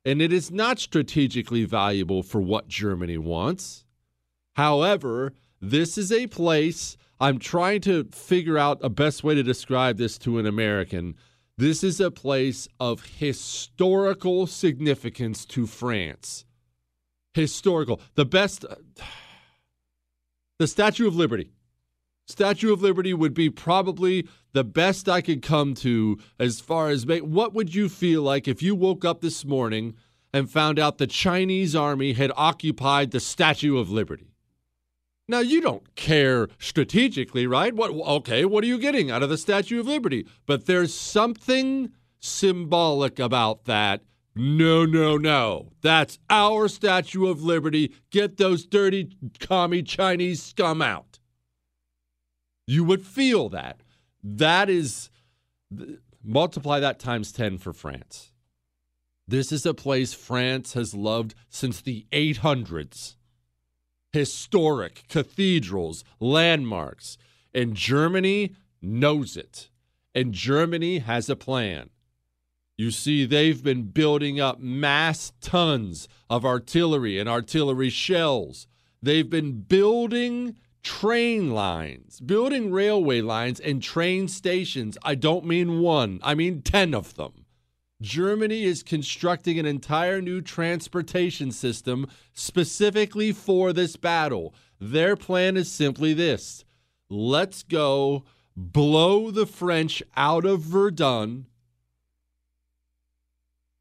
and 0.06 0.22
it 0.22 0.32
is 0.32 0.51
not 0.51 0.79
strategically 0.79 1.65
valuable 1.65 2.22
for 2.22 2.41
what 2.41 2.68
Germany 2.68 3.18
wants. 3.18 3.86
However, 4.53 5.34
this 5.60 5.98
is 5.98 6.12
a 6.12 6.27
place 6.27 6.96
I'm 7.20 7.39
trying 7.39 7.82
to 7.82 8.06
figure 8.06 8.58
out 8.58 8.79
a 8.84 8.89
best 8.89 9.24
way 9.24 9.35
to 9.35 9.44
describe 9.44 9.98
this 9.98 10.18
to 10.20 10.38
an 10.38 10.46
American. 10.46 11.16
This 11.57 11.83
is 11.83 12.00
a 12.00 12.12
place 12.12 12.68
of 12.79 13.05
historical 13.18 14.48
significance 14.48 15.46
to 15.48 15.66
France. 15.66 16.46
Historical. 17.33 18.00
The 18.16 18.25
best. 18.25 18.66
The 20.59 20.68
Statue 20.68 21.07
of 21.07 21.16
Liberty. 21.16 21.51
Statue 22.29 22.72
of 22.72 22.83
Liberty 22.83 23.11
would 23.11 23.33
be 23.33 23.50
probably 23.50 24.27
the 24.53 24.63
best 24.63 25.09
I 25.09 25.20
could 25.20 25.42
come 25.42 25.74
to 25.75 26.20
as 26.39 26.59
far 26.59 26.89
as 26.89 27.05
what 27.05 27.55
would 27.55 27.74
you 27.74 27.89
feel 27.89 28.22
like 28.22 28.48
if 28.48 28.61
you 28.61 28.75
woke 28.75 29.03
up 29.03 29.22
this 29.22 29.44
morning 29.44 29.96
and 30.31 30.50
found 30.50 30.77
out 30.77 31.00
the 31.00 31.07
Chinese 31.07 31.75
army 31.75 32.13
had 32.13 32.31
occupied 32.35 33.09
the 33.09 33.20
Statue 33.20 33.79
of 33.79 33.89
Liberty? 33.89 34.35
Now 35.27 35.39
you 35.39 35.59
don't 35.59 35.96
care 35.96 36.50
strategically, 36.59 37.48
right? 37.48 37.74
What 37.74 37.92
okay, 37.92 38.46
what 38.46 38.63
are 38.63 38.68
you 38.68 38.77
getting 38.77 39.09
out 39.09 39.24
of 39.24 39.29
the 39.29 39.37
Statue 39.37 39.79
of 39.79 39.87
Liberty? 39.87 40.27
But 40.46 40.68
there's 40.68 40.94
something 40.94 41.92
symbolic 42.20 43.18
about 43.18 43.65
that. 43.65 44.03
No, 44.35 44.85
no, 44.85 45.18
no. 45.18 45.72
That's 45.81 46.20
our 46.29 46.68
Statue 46.68 47.27
of 47.27 47.42
Liberty. 47.42 47.92
Get 48.11 48.37
those 48.37 48.65
dirty 48.65 49.18
commie 49.39 49.83
Chinese 49.83 50.44
scum 50.44 50.81
out. 50.81 51.19
You 52.70 52.84
would 52.84 53.03
feel 53.03 53.50
that. 53.50 53.82
That 54.24 54.70
is, 54.70 55.10
multiply 56.24 56.79
that 56.79 57.00
times 57.00 57.32
10 57.32 57.58
for 57.58 57.74
France. 57.74 58.32
This 59.27 59.51
is 59.51 59.66
a 59.66 59.74
place 59.74 60.14
France 60.14 60.74
has 60.74 60.94
loved 60.94 61.34
since 61.50 61.82
the 61.82 62.05
800s. 62.12 63.16
Historic 64.14 65.03
cathedrals, 65.08 66.03
landmarks. 66.20 67.18
And 67.55 67.74
Germany 67.74 68.55
knows 68.84 69.36
it. 69.36 69.72
And 70.14 70.32
Germany 70.32 71.00
has 71.00 71.27
a 71.27 71.36
plan. 71.36 71.90
You 72.77 72.92
see, 72.92 73.25
they've 73.25 73.64
been 73.64 73.86
building 73.86 74.40
up 74.40 74.60
mass 74.60 75.32
tons 75.42 76.08
of 76.29 76.46
artillery 76.46 77.18
and 77.18 77.27
artillery 77.27 77.90
shells. 77.90 78.68
They've 79.01 79.29
been 79.29 79.62
building 79.62 80.55
train 80.83 81.51
lines, 81.51 82.20
building 82.20 82.72
railway 82.72 83.22
lines 83.22 83.59
and 83.59 83.81
train 83.81 84.27
stations. 84.27 84.98
I 85.03 85.15
don't 85.15 85.46
mean 85.46 85.79
one, 85.79 86.20
I 86.24 86.35
mean 86.35 86.61
10 86.61 86.94
of 86.94 87.15
them. 87.15 87.46
Germany 88.01 88.63
is 88.63 88.81
constructing 88.81 89.59
an 89.59 89.65
entire 89.65 90.22
new 90.22 90.42
transportation 90.42 91.51
system 91.51 92.07
specifically 92.33 93.33
for 93.33 93.74
this 93.74 93.98
battle. 93.98 94.53
Their 94.79 95.18
plan 95.18 95.57
is 95.57 95.70
simply 95.70 96.13
this 96.13 96.63
let's 97.09 97.63
go 97.63 98.24
blow 98.55 99.31
the 99.31 99.46
French 99.46 100.01
out 100.15 100.46
of 100.46 100.61
Verdun. 100.61 101.48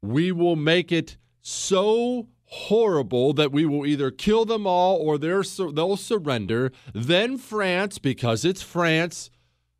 We 0.01 0.31
will 0.31 0.55
make 0.55 0.91
it 0.91 1.17
so 1.41 2.27
horrible 2.51 3.31
that 3.33 3.51
we 3.51 3.65
will 3.65 3.85
either 3.85 4.09
kill 4.09 4.43
them 4.43 4.65
all 4.65 4.97
or 4.97 5.17
they'll 5.17 5.97
surrender. 5.97 6.71
Then 6.93 7.37
France, 7.37 7.99
because 7.99 8.43
it's 8.43 8.63
France, 8.63 9.29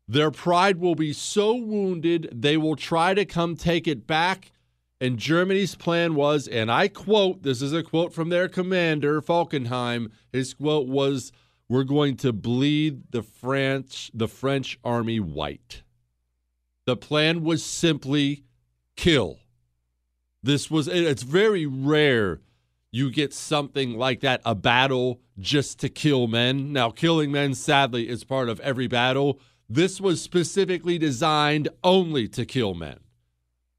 their 0.06 0.30
pride 0.30 0.78
will 0.78 0.94
be 0.94 1.12
so 1.12 1.54
wounded 1.54 2.28
they 2.32 2.56
will 2.56 2.76
try 2.76 3.14
to 3.14 3.24
come 3.24 3.56
take 3.56 3.88
it 3.88 4.06
back. 4.06 4.52
And 5.00 5.18
Germany's 5.18 5.74
plan 5.74 6.14
was, 6.14 6.46
and 6.46 6.70
I 6.70 6.86
quote, 6.88 7.42
this 7.42 7.60
is 7.62 7.72
a 7.72 7.82
quote 7.82 8.12
from 8.12 8.28
their 8.28 8.48
commander, 8.48 9.20
Falkenhayn. 9.20 10.10
His 10.32 10.54
quote 10.54 10.86
was, 10.86 11.32
We're 11.68 11.84
going 11.84 12.16
to 12.18 12.32
bleed 12.32 13.10
the 13.10 13.22
French, 13.22 14.10
the 14.14 14.28
French 14.28 14.78
army 14.84 15.18
white. 15.18 15.82
The 16.86 16.96
plan 16.96 17.42
was 17.42 17.64
simply 17.64 18.44
kill. 18.96 19.38
This 20.42 20.70
was 20.70 20.88
it's 20.88 21.22
very 21.22 21.66
rare 21.66 22.40
you 22.92 23.10
get 23.10 23.32
something 23.32 23.96
like 23.96 24.20
that 24.20 24.40
a 24.44 24.54
battle 24.54 25.20
just 25.38 25.78
to 25.80 25.88
kill 25.88 26.26
men. 26.26 26.72
Now, 26.72 26.90
killing 26.90 27.30
men, 27.30 27.54
sadly, 27.54 28.08
is 28.08 28.24
part 28.24 28.48
of 28.48 28.60
every 28.60 28.88
battle. 28.88 29.40
This 29.68 30.00
was 30.00 30.20
specifically 30.20 30.98
designed 30.98 31.68
only 31.84 32.26
to 32.28 32.44
kill 32.44 32.74
men. 32.74 32.98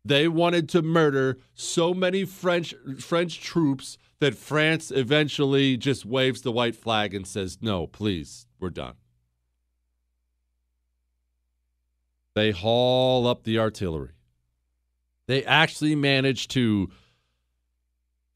They 0.04 0.28
wanted 0.28 0.70
to 0.70 0.82
murder 0.82 1.38
so 1.54 1.94
many 1.94 2.26
French 2.26 2.74
French 3.00 3.40
troops 3.42 3.98
that 4.20 4.36
France 4.36 4.90
eventually 4.92 5.78
just 5.78 6.06
waves 6.06 6.42
the 6.42 6.52
white 6.52 6.76
flag 6.76 7.14
and 7.14 7.28
says, 7.28 7.60
"No, 7.62 7.88
please, 7.88 8.48
we're 8.60 8.70
done." 8.70 8.96
They 12.34 12.52
haul 12.52 13.28
up 13.28 13.44
the 13.44 13.60
artillery. 13.60 14.12
They 15.28 15.44
actually 15.44 15.96
managed 15.96 16.50
to 16.52 16.90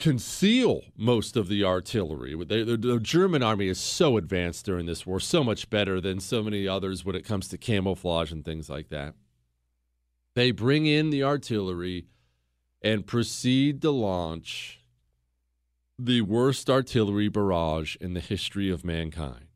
conceal 0.05 0.83
most 0.95 1.35
of 1.35 1.47
the 1.47 1.63
artillery. 1.63 2.35
They, 2.45 2.61
the, 2.61 2.77
the, 2.77 2.99
German 2.99 3.41
army 3.41 3.69
is 3.69 3.79
so 3.79 4.17
advanced 4.17 4.63
during 4.63 4.85
this 4.85 5.03
war, 5.03 5.19
so 5.19 5.43
much 5.43 5.67
better 5.71 5.99
than 5.99 6.19
so 6.19 6.43
many 6.43 6.67
others 6.67 7.03
when 7.03 7.15
it 7.15 7.25
comes 7.25 7.47
to 7.47 7.57
camouflage 7.57 8.31
and 8.31 8.45
things 8.45 8.69
like 8.69 8.89
that. 8.89 9.15
They 10.35 10.51
bring 10.51 10.85
in 10.85 11.09
the 11.09 11.23
artillery 11.23 12.05
and 12.83 13.07
proceed 13.07 13.81
to 13.81 13.89
launch 13.89 14.83
the 15.97 16.21
worst 16.21 16.69
artillery 16.69 17.27
barrage 17.27 17.95
in 17.95 18.13
the 18.13 18.19
history 18.19 18.69
of 18.69 18.85
mankind. 18.85 19.47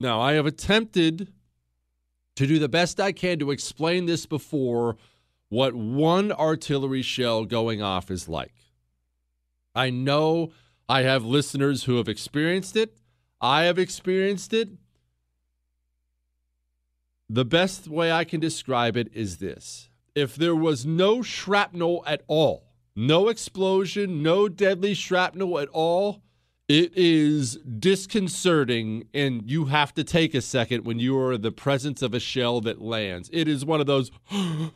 Now, 0.00 0.22
I 0.22 0.32
have 0.32 0.46
attempted 0.46 1.30
to 2.36 2.46
do 2.46 2.58
the 2.58 2.70
best 2.70 2.98
I 2.98 3.12
can 3.12 3.38
to 3.40 3.50
explain 3.50 4.06
this 4.06 4.24
before 4.24 4.96
what 5.50 5.74
one 5.74 6.32
artillery 6.32 7.02
shell 7.02 7.44
going 7.44 7.82
off 7.82 8.10
is 8.10 8.26
like. 8.26 8.54
I 9.74 9.90
know 9.90 10.52
I 10.88 11.02
have 11.02 11.24
listeners 11.24 11.84
who 11.84 11.96
have 11.96 12.08
experienced 12.08 12.76
it. 12.76 12.96
I 13.40 13.64
have 13.64 13.78
experienced 13.78 14.52
it. 14.52 14.68
The 17.28 17.44
best 17.44 17.86
way 17.86 18.10
I 18.10 18.24
can 18.24 18.40
describe 18.40 18.96
it 18.96 19.08
is 19.14 19.38
this 19.38 19.88
if 20.14 20.34
there 20.34 20.56
was 20.56 20.84
no 20.84 21.22
shrapnel 21.22 22.02
at 22.06 22.22
all, 22.26 22.66
no 22.96 23.28
explosion, 23.28 24.22
no 24.22 24.48
deadly 24.48 24.94
shrapnel 24.94 25.58
at 25.60 25.68
all, 25.68 26.22
it 26.68 26.92
is 26.96 27.56
disconcerting, 27.56 29.08
and 29.14 29.48
you 29.50 29.66
have 29.66 29.94
to 29.94 30.04
take 30.04 30.34
a 30.34 30.40
second 30.40 30.84
when 30.84 30.98
you 30.98 31.18
are 31.18 31.32
in 31.32 31.42
the 31.42 31.52
presence 31.52 32.02
of 32.02 32.14
a 32.14 32.20
shell 32.20 32.60
that 32.62 32.80
lands. 32.80 33.30
It 33.32 33.48
is 33.48 33.64
one 33.64 33.80
of 33.80 33.86
those 33.86 34.10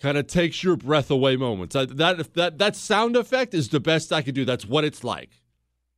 kind 0.00 0.16
of 0.16 0.26
takes 0.26 0.64
your 0.64 0.76
breath 0.76 1.10
away 1.10 1.36
moments. 1.36 1.74
that 1.74 2.34
that 2.34 2.58
that 2.58 2.76
sound 2.76 3.16
effect 3.16 3.54
is 3.54 3.68
the 3.68 3.80
best 3.80 4.12
I 4.12 4.22
could 4.22 4.34
do. 4.34 4.44
That's 4.44 4.66
what 4.66 4.84
it's 4.84 5.04
like. 5.04 5.42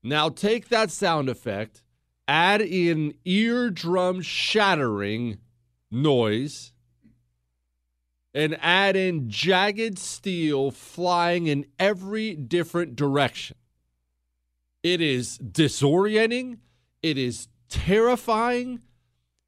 Now 0.03 0.29
take 0.29 0.69
that 0.69 0.91
sound 0.91 1.29
effect, 1.29 1.83
add 2.27 2.61
in 2.61 3.15
eardrum 3.25 4.21
shattering 4.21 5.39
noise 5.91 6.73
and 8.35 8.57
add 8.61 8.97
in 8.97 9.29
jagged 9.29 9.99
steel 9.99 10.71
flying 10.71 11.47
in 11.47 11.67
every 11.79 12.35
different 12.35 12.97
direction. 12.97 13.57
It 14.83 15.01
is 15.01 15.39
disorienting. 15.39 16.59
It 17.03 17.19
is 17.19 17.49
terrifying. 17.69 18.81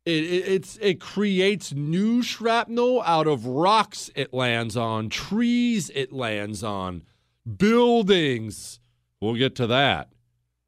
It, 0.04 0.24
it, 0.24 0.48
it's, 0.48 0.76
it 0.82 1.00
creates 1.00 1.72
new 1.72 2.22
shrapnel 2.22 3.02
out 3.02 3.26
of 3.26 3.46
rocks 3.46 4.10
it 4.14 4.34
lands 4.34 4.76
on, 4.76 5.08
trees 5.08 5.90
it 5.94 6.12
lands 6.12 6.62
on, 6.62 7.04
buildings. 7.56 8.80
We'll 9.20 9.34
get 9.34 9.54
to 9.56 9.66
that. 9.68 10.10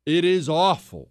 It 0.06 0.24
is 0.24 0.48
awful. 0.48 1.10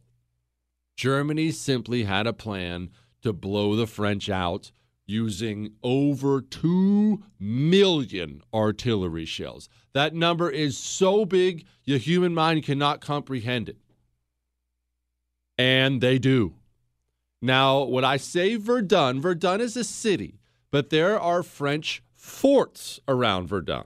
Germany 0.95 1.51
simply 1.51 2.03
had 2.03 2.25
a 2.25 2.33
plan 2.33 2.89
to 3.21 3.33
blow 3.33 3.75
the 3.75 3.87
French 3.87 4.29
out 4.29 4.71
using 5.05 5.73
over 5.83 6.41
2 6.41 7.21
million 7.39 8.41
artillery 8.53 9.25
shells. 9.25 9.69
That 9.93 10.15
number 10.15 10.49
is 10.49 10.77
so 10.77 11.25
big, 11.25 11.65
your 11.83 11.99
human 11.99 12.33
mind 12.33 12.63
cannot 12.63 13.01
comprehend 13.01 13.69
it. 13.69 13.77
And 15.57 16.01
they 16.01 16.17
do. 16.17 16.55
Now, 17.45 17.83
when 17.83 18.03
I 18.03 18.17
say 18.17 18.55
Verdun, 18.55 19.21
Verdun 19.21 19.61
is 19.61 19.77
a 19.77 19.83
city, 19.83 20.39
but 20.71 20.89
there 20.89 21.19
are 21.19 21.43
French 21.43 22.01
forts 22.15 22.99
around 23.07 23.47
Verdun. 23.47 23.85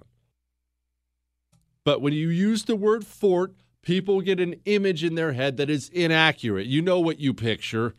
But 1.84 2.02
when 2.02 2.14
you 2.14 2.30
use 2.30 2.64
the 2.64 2.78
word 2.78 3.06
fort, 3.06 3.54
people 3.82 4.22
get 4.22 4.40
an 4.40 4.56
image 4.64 5.04
in 5.04 5.16
their 5.16 5.34
head 5.34 5.58
that 5.58 5.70
is 5.70 5.90
inaccurate. 5.90 6.68
You 6.68 6.82
know 6.82 7.02
what 7.02 7.20
you 7.20 7.34
picture 7.34 7.96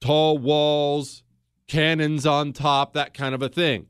tall 0.00 0.38
walls, 0.38 1.22
cannons 1.68 2.26
on 2.26 2.52
top, 2.52 2.94
that 2.94 3.14
kind 3.14 3.34
of 3.34 3.42
a 3.42 3.48
thing. 3.48 3.86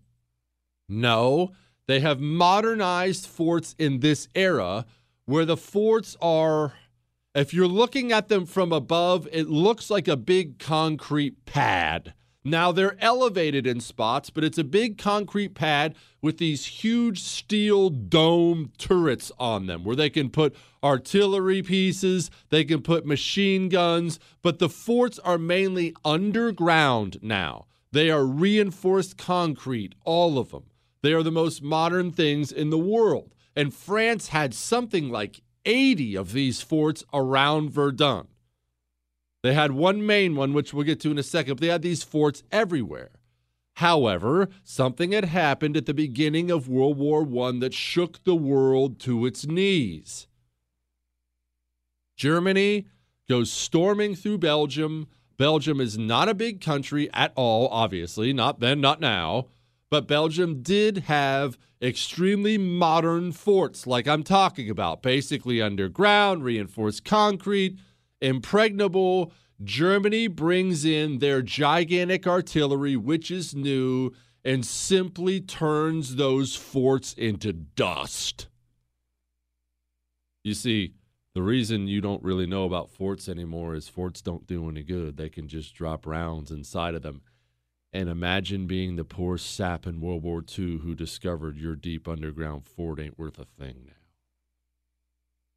No, 0.87 1.53
they 1.87 2.01
have 2.01 2.21
modernized 2.21 3.27
forts 3.27 3.75
in 3.79 4.01
this 4.01 4.29
era 4.35 4.85
where 5.25 5.47
the 5.47 5.57
forts 5.57 6.14
are, 6.21 6.75
if 7.37 7.53
you're 7.53 7.68
looking 7.68 8.12
at 8.12 8.29
them 8.29 8.46
from 8.46 8.72
above, 8.72 9.29
it 9.31 9.49
looks 9.49 9.90
like 9.90 10.09
a 10.09 10.16
big 10.16 10.59
concrete 10.59 11.44
pad. 11.44 12.14
Now 12.42 12.72
they're 12.72 12.96
elevated 13.01 13.66
in 13.66 13.81
spots, 13.81 14.31
but 14.31 14.44
it's 14.44 14.57
a 14.57 14.64
big 14.64 14.99
concrete 14.99 15.55
pad 15.55 15.96
with 16.22 16.38
these 16.38 16.64
huge 16.64 17.20
steel 17.20 17.90
dome 17.90 18.72
turrets 18.79 19.31
on 19.38 19.66
them 19.66 19.85
where 19.85 19.96
they 19.96 20.09
can 20.09 20.31
put 20.31 20.57
artillery 20.83 21.61
pieces, 21.61 22.31
they 22.51 22.64
can 22.64 22.83
put 22.83 23.05
machine 23.05 23.68
guns, 23.68 24.18
but 24.42 24.59
the 24.59 24.68
forts 24.68 25.18
are 25.18 25.38
mainly 25.38 25.94
underground 26.05 27.18
now. 27.20 27.66
They 27.92 28.11
are 28.11 28.25
reinforced 28.25 29.18
concrete, 29.18 29.94
all 30.05 30.38
of 30.38 30.53
them. 30.53 30.64
They 31.03 31.12
are 31.12 31.22
the 31.22 31.31
most 31.31 31.62
modern 31.62 32.12
things 32.12 32.51
in 32.51 32.70
the 32.70 32.79
world. 32.79 33.35
And 33.55 33.75
France 33.75 34.29
had 34.29 34.55
something 34.55 35.11
like 35.11 35.42
80 35.66 36.16
of 36.16 36.33
these 36.33 36.62
forts 36.62 37.05
around 37.12 37.70
Verdun. 37.70 38.29
They 39.42 39.52
had 39.52 39.72
one 39.72 40.07
main 40.07 40.35
one, 40.35 40.55
which 40.55 40.72
we'll 40.72 40.85
get 40.85 41.00
to 41.00 41.11
in 41.11 41.18
a 41.18 41.22
second, 41.22 41.57
but 41.57 41.61
they 41.61 41.68
had 41.68 41.83
these 41.83 42.02
forts 42.02 42.42
everywhere. 42.50 43.11
However, 43.74 44.48
something 44.64 45.12
had 45.12 45.26
happened 45.26 45.76
at 45.76 45.85
the 45.85 45.92
beginning 45.92 46.50
of 46.50 46.68
World 46.68 46.96
War 46.96 47.22
I 47.46 47.59
that 47.59 47.74
shook 47.74 48.24
the 48.24 48.35
world 48.35 48.98
to 49.00 49.26
its 49.26 49.46
knees. 49.46 50.26
Germany 52.16 52.87
goes 53.29 53.52
storming 53.52 54.14
through 54.14 54.38
Belgium. 54.38 55.09
Belgium 55.37 55.81
is 55.81 55.98
not 55.98 56.31
a 56.31 56.35
big 56.35 56.62
country 56.62 57.11
at 57.12 57.33
all, 57.37 57.68
obviously, 57.68 58.33
not 58.33 58.61
then, 58.61 58.81
not 58.81 59.00
now. 59.00 59.48
But 59.90 60.09
Belgium 60.09 60.62
did 60.62 60.99
have 60.99 61.57
extremely 61.81 62.59
modern 62.59 63.33
forts, 63.33 63.87
like 63.87 64.09
I'm 64.09 64.25
talking 64.25 64.68
about, 64.68 65.03
basically 65.03 65.62
underground, 65.62 66.42
reinforced 66.42 67.05
concrete, 67.05 67.79
impregnable. 68.20 69.33
Germany 69.62 70.27
brings 70.27 70.85
in 70.85 71.18
their 71.18 71.40
gigantic 71.40 72.27
artillery, 72.27 72.96
which 72.96 73.31
is 73.31 73.55
new, 73.55 74.12
and 74.44 74.66
simply 74.66 75.40
turns 75.40 76.16
those 76.16 76.57
forts 76.57 77.12
into 77.14 77.53
dust. 77.53 78.49
You 80.44 80.55
see, 80.55 80.94
the 81.35 81.42
reason 81.42 81.87
you 81.87 82.01
don't 82.01 82.22
really 82.22 82.46
know 82.46 82.64
about 82.64 82.90
forts 82.90 83.29
anymore 83.29 83.75
is 83.75 83.88
forts 83.88 84.22
don't 84.22 84.46
do 84.46 84.68
any 84.68 84.83
good. 84.83 85.16
They 85.16 85.29
can 85.29 85.49
just 85.49 85.75
drop 85.75 86.07
rounds 86.07 86.51
inside 86.51 86.94
of 86.94 87.03
them. 87.03 87.22
And 87.96 88.11
imagine 88.11 88.66
being 88.66 88.96
the 88.96 89.06
poor 89.06 89.38
sap 89.38 89.87
in 89.87 90.02
World 90.02 90.22
War 90.22 90.44
II 90.46 90.80
who 90.80 90.94
discovered 90.94 91.56
your 91.56 91.74
deep 91.74 92.06
underground 92.06 92.66
fort 92.66 93.00
ain't 93.00 93.18
worth 93.18 93.38
a 93.38 93.46
thing 93.46 93.85
now. 93.87 93.92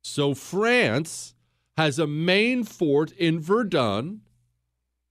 So 0.06 0.34
France 0.34 1.36
has 1.76 2.00
a 2.00 2.08
main 2.08 2.64
fort 2.64 3.12
in 3.12 3.42
Verdun 3.42 4.22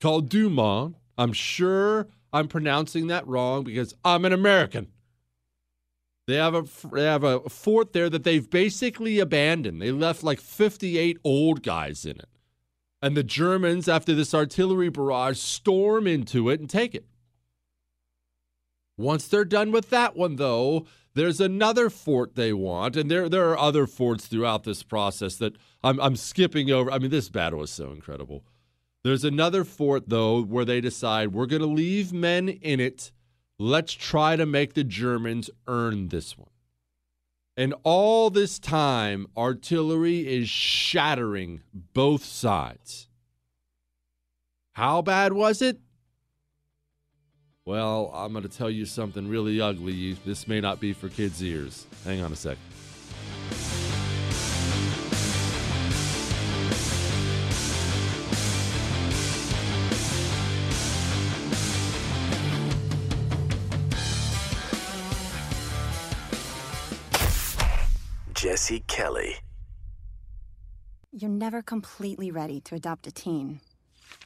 called 0.00 0.30
Douaumont. 0.30 0.94
I'm 1.18 1.34
sure 1.34 2.08
I'm 2.32 2.48
pronouncing 2.48 3.08
that 3.08 3.26
wrong 3.26 3.62
because 3.62 3.92
I'm 4.02 4.24
an 4.24 4.32
American. 4.32 4.86
They 6.28 6.36
have 6.36 6.54
a 6.54 6.64
they 6.90 7.04
have 7.04 7.24
a 7.24 7.40
fort 7.50 7.92
there 7.92 8.08
that 8.08 8.24
they've 8.24 8.48
basically 8.48 9.18
abandoned. 9.18 9.82
They 9.82 9.92
left 9.92 10.22
like 10.24 10.40
58 10.40 11.18
old 11.24 11.62
guys 11.62 12.06
in 12.06 12.20
it. 12.20 12.30
And 13.02 13.14
the 13.14 13.22
Germans 13.22 13.86
after 13.86 14.14
this 14.14 14.32
artillery 14.32 14.88
barrage 14.88 15.38
storm 15.38 16.06
into 16.06 16.48
it 16.48 16.58
and 16.58 16.70
take 16.70 16.94
it. 16.94 17.04
Once 18.98 19.28
they're 19.28 19.44
done 19.44 19.70
with 19.72 19.88
that 19.90 20.16
one 20.16 20.37
though, 20.37 20.84
there's 21.14 21.40
another 21.40 21.88
fort 21.88 22.34
they 22.34 22.52
want, 22.52 22.96
and 22.96 23.11
there 23.11 23.28
there 23.28 23.48
are 23.48 23.58
other 23.58 23.87
forts 23.87 24.26
throughout 24.26 24.64
this 24.64 24.82
process 24.82 25.37
that 25.37 25.56
I'm 25.82 25.98
I'm 26.00 26.16
skipping 26.16 26.70
over. 26.70 26.90
I 26.90 26.98
mean, 26.98 27.11
this 27.11 27.30
battle 27.30 27.62
is 27.62 27.70
so 27.70 27.92
incredible. 27.92 28.44
There's 29.04 29.24
another 29.24 29.64
fort 29.64 30.08
though 30.08 30.42
where 30.42 30.64
they 30.64 30.80
decide 30.80 31.32
we're 31.32 31.46
going 31.46 31.62
to 31.62 31.66
leave 31.66 32.12
men 32.12 32.48
in 32.48 32.80
it. 32.80 33.12
Let's 33.58 33.92
try 33.94 34.37
to 34.37 34.46
make 34.46 34.74
the 34.74 34.84
Germans 34.84 35.48
earn 35.66 36.08
this 36.08 36.37
one. 36.37 36.50
And 37.56 37.74
all 37.82 38.30
this 38.30 38.61
time, 38.61 39.26
artillery 39.37 40.28
is 40.28 40.48
shattering 40.48 41.62
both 41.72 42.24
sides. 42.24 43.08
How 44.72 45.02
bad 45.02 45.32
was 45.32 45.61
it? 45.61 45.80
Well, 47.68 48.11
I'm 48.14 48.33
going 48.33 48.44
to 48.44 48.48
tell 48.48 48.70
you 48.70 48.87
something 48.87 49.28
really 49.28 49.61
ugly. 49.61 50.14
This 50.24 50.48
may 50.48 50.59
not 50.59 50.81
be 50.81 50.94
for 50.94 51.11
kids' 51.11 51.42
ears. 51.42 51.87
Hang 52.02 52.22
on 52.22 52.33
a 52.33 52.35
sec. 52.35 52.57
Jesse 68.33 68.81
Kelly. 68.87 69.37
You're 71.12 71.28
never 71.28 71.61
completely 71.61 72.31
ready 72.31 72.62
to 72.62 72.76
adopt 72.76 73.07
a 73.07 73.12
teen. 73.12 73.61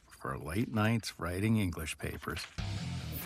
For 0.07 0.37
late 0.37 0.73
nights 0.73 1.15
writing 1.19 1.57
English 1.57 1.97
papers 1.97 2.39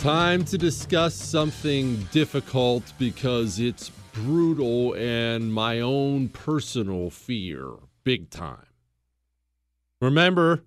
Time 0.00 0.46
to 0.46 0.56
discuss 0.56 1.14
something 1.14 1.96
difficult 2.10 2.94
because 2.98 3.60
it's 3.60 3.90
brutal 4.14 4.94
and 4.94 5.52
my 5.52 5.80
own 5.80 6.30
personal 6.30 7.10
fear. 7.10 7.68
Big 8.02 8.30
time. 8.30 8.64
Remember, 10.00 10.62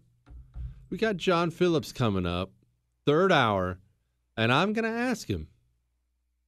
we 0.92 1.00
got 1.00 1.18
John 1.18 1.50
Phillips 1.50 1.92
coming 1.92 2.28
up, 2.28 2.52
third 3.08 3.32
hour, 3.32 3.80
and 4.38 4.54
I'm 4.54 4.72
going 4.72 4.86
to 4.86 5.00
ask 5.00 5.28
him, 5.28 5.48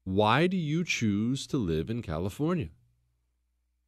why 0.04 0.45
do 0.45 0.56
you 0.56 0.84
choose 0.84 1.48
to 1.48 1.58
live 1.58 1.89
in 1.89 2.04
California? 2.04 2.69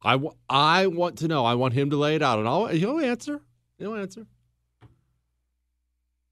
I, 0.02 0.14
w- 0.14 0.34
I 0.50 0.88
want 0.88 1.18
to 1.18 1.28
know. 1.28 1.44
I 1.44 1.54
want 1.54 1.74
him 1.74 1.90
to 1.90 1.96
lay 1.96 2.16
it 2.16 2.22
out, 2.22 2.40
and 2.40 2.48
I'll, 2.48 2.66
he'll 2.66 2.98
answer. 2.98 3.42
He'll 3.78 3.94
answer. 3.94 4.26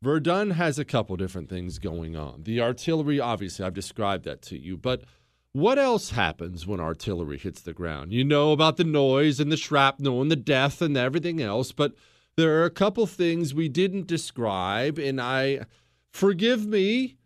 Verdun 0.02 0.50
has 0.50 0.78
a 0.78 0.84
couple 0.84 1.16
different 1.16 1.48
things 1.48 1.78
going 1.78 2.14
on. 2.16 2.42
The 2.42 2.60
artillery, 2.60 3.18
obviously, 3.18 3.64
I've 3.64 3.74
described 3.74 4.24
that 4.24 4.42
to 4.42 4.58
you, 4.58 4.76
but 4.76 5.02
what 5.52 5.78
else 5.78 6.10
happens 6.10 6.66
when 6.66 6.80
artillery 6.80 7.38
hits 7.38 7.62
the 7.62 7.72
ground? 7.72 8.12
You 8.12 8.22
know 8.22 8.52
about 8.52 8.76
the 8.76 8.84
noise 8.84 9.40
and 9.40 9.50
the 9.50 9.56
shrapnel 9.56 10.20
and 10.20 10.30
the 10.30 10.36
death 10.36 10.82
and 10.82 10.96
everything 10.98 11.40
else, 11.40 11.72
but 11.72 11.94
there 12.36 12.60
are 12.60 12.66
a 12.66 12.70
couple 12.70 13.06
things 13.06 13.54
we 13.54 13.70
didn't 13.70 14.06
describe, 14.06 14.98
and 14.98 15.18
I 15.18 15.64
forgive 16.12 16.66
me, 16.66 17.16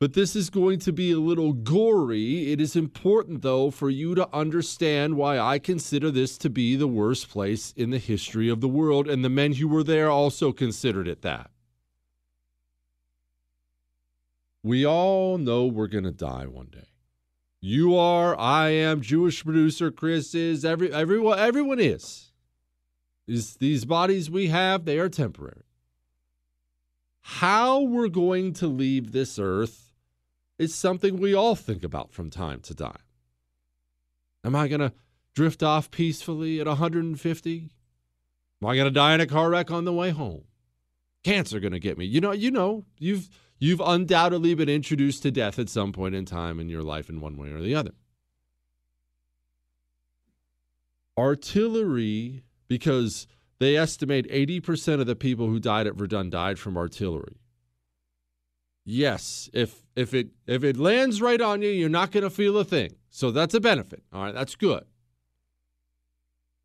but 0.00 0.14
this 0.14 0.34
is 0.34 0.48
going 0.48 0.78
to 0.78 0.92
be 0.92 1.12
a 1.12 1.18
little 1.18 1.52
gory. 1.52 2.52
It 2.52 2.58
is 2.58 2.74
important, 2.74 3.42
though, 3.42 3.70
for 3.70 3.90
you 3.90 4.14
to 4.14 4.34
understand 4.34 5.16
why 5.16 5.38
I 5.38 5.58
consider 5.58 6.10
this 6.10 6.38
to 6.38 6.48
be 6.48 6.74
the 6.74 6.88
worst 6.88 7.28
place 7.28 7.74
in 7.76 7.90
the 7.90 7.98
history 7.98 8.48
of 8.48 8.62
the 8.62 8.68
world, 8.68 9.06
and 9.08 9.22
the 9.22 9.28
men 9.28 9.52
who 9.52 9.68
were 9.68 9.84
there 9.84 10.08
also 10.08 10.52
considered 10.52 11.06
it 11.06 11.20
that. 11.20 11.50
We 14.68 14.84
all 14.84 15.38
know 15.38 15.64
we're 15.64 15.86
going 15.86 16.04
to 16.04 16.12
die 16.12 16.44
one 16.44 16.68
day. 16.70 16.88
You 17.58 17.96
are, 17.96 18.38
I 18.38 18.68
am, 18.68 19.00
Jewish 19.00 19.42
producer 19.42 19.90
Chris 19.90 20.34
is, 20.34 20.62
every 20.62 20.92
everyone 20.92 21.38
everyone 21.38 21.80
is. 21.80 22.32
These 23.26 23.56
these 23.56 23.86
bodies 23.86 24.30
we 24.30 24.48
have, 24.48 24.84
they 24.84 24.98
are 24.98 25.08
temporary. 25.08 25.64
How 27.22 27.80
we're 27.80 28.10
going 28.10 28.52
to 28.54 28.66
leave 28.66 29.12
this 29.12 29.38
earth 29.38 29.94
is 30.58 30.74
something 30.74 31.16
we 31.16 31.32
all 31.32 31.56
think 31.56 31.82
about 31.82 32.12
from 32.12 32.28
time 32.28 32.60
to 32.60 32.74
time. 32.74 33.04
Am 34.44 34.54
I 34.54 34.68
going 34.68 34.82
to 34.82 34.92
drift 35.34 35.62
off 35.62 35.90
peacefully 35.90 36.60
at 36.60 36.66
150? 36.66 37.70
Am 38.60 38.68
I 38.68 38.76
going 38.76 38.84
to 38.84 38.90
die 38.90 39.14
in 39.14 39.22
a 39.22 39.26
car 39.26 39.48
wreck 39.48 39.70
on 39.70 39.86
the 39.86 39.94
way 39.94 40.10
home? 40.10 40.44
Cancer 41.24 41.58
going 41.58 41.72
to 41.72 41.80
get 41.80 41.96
me? 41.96 42.04
You 42.04 42.20
know, 42.20 42.32
you 42.32 42.50
know, 42.50 42.84
you've 42.98 43.30
You've 43.58 43.80
undoubtedly 43.80 44.54
been 44.54 44.68
introduced 44.68 45.22
to 45.24 45.30
death 45.30 45.58
at 45.58 45.68
some 45.68 45.92
point 45.92 46.14
in 46.14 46.24
time 46.24 46.60
in 46.60 46.68
your 46.68 46.82
life 46.82 47.08
in 47.08 47.20
one 47.20 47.36
way 47.36 47.50
or 47.50 47.60
the 47.60 47.74
other. 47.74 47.92
Artillery, 51.16 52.44
because 52.68 53.26
they 53.58 53.76
estimate 53.76 54.30
80% 54.30 55.00
of 55.00 55.06
the 55.06 55.16
people 55.16 55.48
who 55.48 55.58
died 55.58 55.88
at 55.88 55.96
Verdun 55.96 56.30
died 56.30 56.60
from 56.60 56.76
artillery. 56.76 57.40
Yes, 58.84 59.50
if 59.52 59.82
if 59.96 60.14
it 60.14 60.28
if 60.46 60.64
it 60.64 60.78
lands 60.78 61.20
right 61.20 61.40
on 61.42 61.60
you, 61.60 61.68
you're 61.68 61.90
not 61.90 62.10
going 62.10 62.24
to 62.24 62.30
feel 62.30 62.56
a 62.56 62.64
thing. 62.64 62.92
So 63.10 63.30
that's 63.30 63.52
a 63.52 63.60
benefit. 63.60 64.02
All 64.14 64.22
right, 64.22 64.34
that's 64.34 64.54
good. 64.54 64.84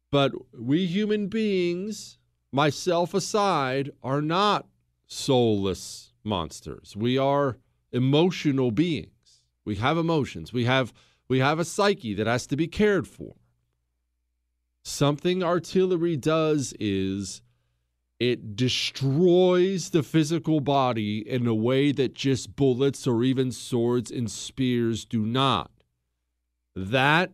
But 0.09 0.31
we 0.57 0.85
human 0.85 1.27
beings, 1.27 2.17
myself 2.51 3.13
aside, 3.13 3.91
are 4.01 4.21
not 4.21 4.67
soulless 5.05 6.12
monsters. 6.23 6.95
We 6.95 7.17
are 7.17 7.57
emotional 7.91 8.71
beings. 8.71 9.41
We 9.65 9.75
have 9.75 9.97
emotions. 9.97 10.51
We 10.51 10.65
have 10.65 10.93
we 11.29 11.39
have 11.39 11.59
a 11.59 11.65
psyche 11.65 12.13
that 12.15 12.27
has 12.27 12.45
to 12.47 12.55
be 12.55 12.67
cared 12.67 13.07
for. 13.07 13.35
Something 14.83 15.41
artillery 15.41 16.17
does 16.17 16.73
is 16.79 17.41
it 18.19 18.55
destroys 18.55 19.89
the 19.89 20.03
physical 20.03 20.59
body 20.59 21.27
in 21.27 21.47
a 21.47 21.55
way 21.55 21.91
that 21.91 22.13
just 22.13 22.55
bullets 22.55 23.07
or 23.07 23.23
even 23.23 23.51
swords 23.51 24.11
and 24.11 24.29
spears 24.29 25.05
do 25.05 25.25
not. 25.25 25.71
That 26.75 27.31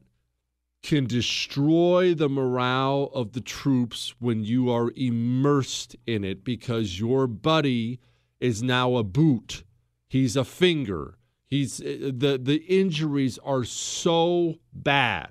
can 0.82 1.06
destroy 1.06 2.14
the 2.14 2.30
morale 2.30 3.12
of 3.14 3.34
the 3.34 3.42
troops 3.42 4.16
when 4.20 4.44
you 4.44 4.70
are 4.70 4.92
immersed 4.96 5.96
in 6.08 6.24
it 6.24 6.44
because 6.44 7.00
your 7.00 7.28
buddy 7.28 8.00
is 8.40 8.64
now 8.64 8.96
a 8.96 9.04
boot. 9.04 9.64
He's 10.08 10.36
a 10.36 10.46
finger. 10.46 11.18
He's 11.46 11.82
uh, 11.82 12.12
the 12.14 12.40
the 12.42 12.64
injuries 12.68 13.38
are 13.40 13.64
so 13.64 14.56
bad. 14.74 15.30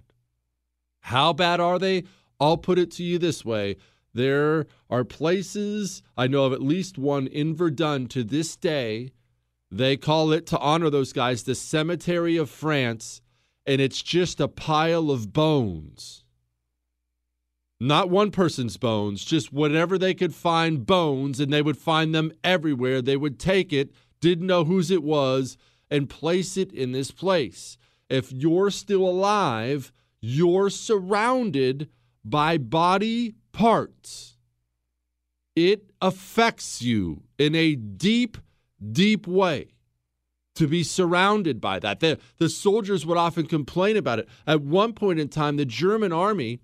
How 1.00 1.32
bad 1.32 1.60
are 1.60 1.78
they? 1.78 2.04
I'll 2.40 2.58
put 2.58 2.78
it 2.78 2.90
to 2.92 3.02
you 3.02 3.18
this 3.18 3.44
way. 3.44 3.76
There 4.14 4.66
are 4.90 5.04
places, 5.04 6.02
I 6.16 6.26
know 6.26 6.44
of 6.44 6.52
at 6.52 6.62
least 6.62 6.98
one 6.98 7.26
in 7.26 7.54
Verdun 7.54 8.08
to 8.08 8.24
this 8.24 8.56
day. 8.56 9.12
They 9.70 9.96
call 9.96 10.32
it 10.32 10.46
to 10.46 10.58
honor 10.58 10.90
those 10.90 11.12
guys 11.12 11.42
the 11.42 11.54
Cemetery 11.54 12.36
of 12.36 12.50
France, 12.50 13.20
and 13.66 13.80
it's 13.80 14.02
just 14.02 14.40
a 14.40 14.48
pile 14.48 15.10
of 15.10 15.32
bones. 15.32 16.24
Not 17.80 18.10
one 18.10 18.32
person's 18.32 18.76
bones, 18.76 19.24
just 19.24 19.52
whatever 19.52 19.98
they 19.98 20.12
could 20.12 20.34
find 20.34 20.84
bones, 20.84 21.38
and 21.38 21.52
they 21.52 21.62
would 21.62 21.78
find 21.78 22.14
them 22.14 22.32
everywhere. 22.42 23.00
They 23.00 23.16
would 23.16 23.38
take 23.38 23.72
it, 23.72 23.92
didn't 24.20 24.48
know 24.48 24.64
whose 24.64 24.90
it 24.90 25.02
was, 25.02 25.56
and 25.90 26.10
place 26.10 26.56
it 26.56 26.72
in 26.72 26.92
this 26.92 27.12
place. 27.12 27.78
If 28.10 28.32
you're 28.32 28.70
still 28.70 29.08
alive, 29.08 29.92
you're 30.20 30.70
surrounded 30.70 31.88
by 32.24 32.58
body 32.58 33.34
parts. 33.52 34.36
It 35.54 35.90
affects 36.00 36.82
you 36.82 37.22
in 37.38 37.54
a 37.54 37.74
deep, 37.74 38.38
deep 38.92 39.26
way 39.26 39.74
to 40.56 40.66
be 40.66 40.82
surrounded 40.82 41.60
by 41.60 41.78
that. 41.78 42.00
The, 42.00 42.18
the 42.38 42.48
soldiers 42.48 43.06
would 43.06 43.16
often 43.16 43.46
complain 43.46 43.96
about 43.96 44.18
it. 44.18 44.28
At 44.46 44.62
one 44.62 44.92
point 44.92 45.20
in 45.20 45.28
time, 45.28 45.56
the 45.56 45.64
German 45.64 46.12
army 46.12 46.60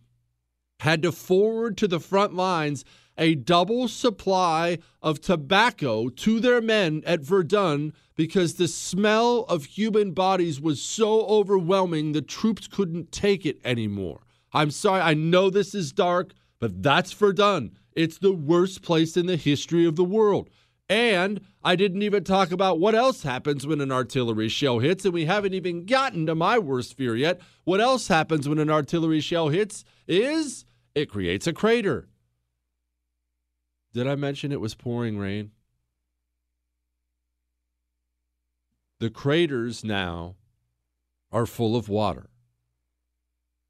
had 0.81 1.03
to 1.03 1.13
forward 1.13 1.77
to 1.79 1.89
the 1.89 2.01
front 2.01 2.35
lines 2.35 2.85
a 3.17 3.35
double 3.35 3.89
supply 3.89 4.79
of 5.01 5.21
tobacco 5.21 6.09
to 6.09 6.41
their 6.41 6.61
men 6.61 7.03
at 7.07 7.21
Verdun 7.21 7.93
because 8.17 8.55
the 8.55 8.69
smell 8.69 9.41
of 9.49 9.65
human 9.65 10.13
bodies 10.13 10.61
was 10.61 10.83
so 10.83 11.27
overwhelming 11.27 12.13
the 12.13 12.23
troops 12.23 12.67
couldn't 12.67 13.13
take 13.13 13.47
it 13.47 13.59
anymore. 13.65 14.21
I'm 14.53 14.71
sorry, 14.71 15.01
I 15.01 15.15
know 15.15 15.51
this 15.51 15.75
is 15.75 15.93
dark, 15.93 16.33
but 16.61 16.83
that's 16.83 17.13
Verdun. 17.13 17.73
It's 17.93 18.19
the 18.19 18.33
worst 18.33 18.83
place 18.83 19.17
in 19.17 19.27
the 19.27 19.37
history 19.37 19.87
of 19.87 19.97
the 19.97 20.05
world. 20.05 20.51
And 20.89 21.41
I 21.63 21.77
didn't 21.77 22.03
even 22.03 22.25
talk 22.25 22.53
about 22.53 22.79
what 22.79 22.95
else 22.95 23.23
happens 23.23 23.67
when 23.67 23.81
an 23.81 23.91
artillery 23.91 24.49
shell 24.49 24.81
hits, 24.81 25.05
and 25.05 25.15
we 25.15 25.25
haven't 25.25 25.55
even 25.55 25.87
gotten 25.87 26.27
to 26.27 26.35
my 26.35 26.59
worst 26.59 26.97
fear 26.97 27.17
yet. 27.17 27.41
What 27.65 27.81
else 27.81 28.09
happens 28.09 28.49
when 28.49 28.59
an 28.59 28.71
artillery 28.71 29.21
shell 29.21 29.49
hits 29.49 29.85
is 30.07 30.67
it 30.95 31.07
creates 31.09 31.47
a 31.47 31.53
crater. 31.53 32.09
Did 33.95 34.07
I 34.07 34.15
mention 34.15 34.53
it 34.53 34.61
was 34.61 34.75
pouring 34.75 35.19
rain? 35.19 35.53
The 39.01 39.11
craters 39.11 39.85
now 39.85 40.37
are 41.33 41.47
full 41.47 41.77
of 41.77 41.89
water. 41.89 42.31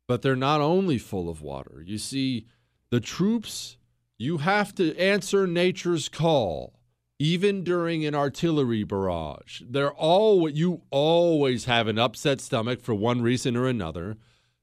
But 0.06 0.22
they're 0.22 0.36
not 0.36 0.60
only 0.60 0.98
full 0.98 1.28
of 1.28 1.40
water. 1.40 1.82
You 1.86 1.98
see, 1.98 2.46
the 2.90 3.00
troops, 3.00 3.78
you 4.18 4.38
have 4.38 4.74
to 4.74 4.96
answer 4.98 5.46
nature's 5.46 6.08
call. 6.08 6.74
Even 7.18 7.62
during 7.62 8.04
an 8.04 8.14
artillery 8.14 8.84
barrage. 8.84 9.62
They're 9.68 9.92
all 9.92 10.48
you 10.48 10.82
always 10.90 11.66
have 11.66 11.86
an 11.86 11.98
upset 11.98 12.40
stomach 12.40 12.82
for 12.82 12.94
one 12.94 13.22
reason 13.22 13.56
or 13.56 13.66
another. 13.66 14.16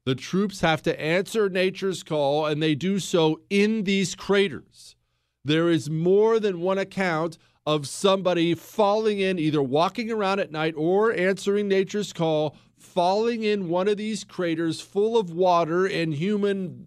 The 0.04 0.14
troops 0.14 0.60
have 0.60 0.82
to 0.82 1.00
answer 1.00 1.48
nature's 1.48 2.02
call, 2.02 2.46
and 2.46 2.62
they 2.62 2.74
do 2.74 2.98
so 2.98 3.40
in 3.48 3.84
these 3.84 4.14
craters. 4.14 4.96
There 5.44 5.70
is 5.70 5.88
more 5.88 6.40
than 6.40 6.60
one 6.60 6.78
account 6.78 7.38
of 7.64 7.86
somebody 7.86 8.54
falling 8.54 9.20
in, 9.20 9.38
either 9.38 9.62
walking 9.62 10.10
around 10.10 10.40
at 10.40 10.50
night 10.50 10.74
or 10.76 11.12
answering 11.12 11.68
nature's 11.68 12.12
call, 12.12 12.56
falling 12.76 13.44
in 13.44 13.68
one 13.68 13.86
of 13.86 13.96
these 13.96 14.24
craters 14.24 14.80
full 14.80 15.16
of 15.16 15.30
water 15.30 15.86
and 15.86 16.14
human 16.14 16.86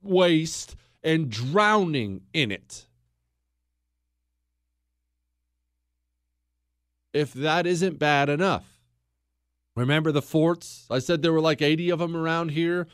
waste 0.00 0.76
and 1.02 1.30
drowning 1.30 2.22
in 2.32 2.52
it. 2.52 2.86
If 7.12 7.32
that 7.34 7.66
isn't 7.66 7.98
bad 7.98 8.28
enough, 8.28 8.64
remember 9.76 10.12
the 10.12 10.22
forts? 10.22 10.86
I 10.90 10.98
said 10.98 11.22
there 11.22 11.32
were 11.32 11.40
like 11.40 11.60
80 11.60 11.90
of 11.90 11.98
them 11.98 12.16
around 12.16 12.50
here. 12.50 12.86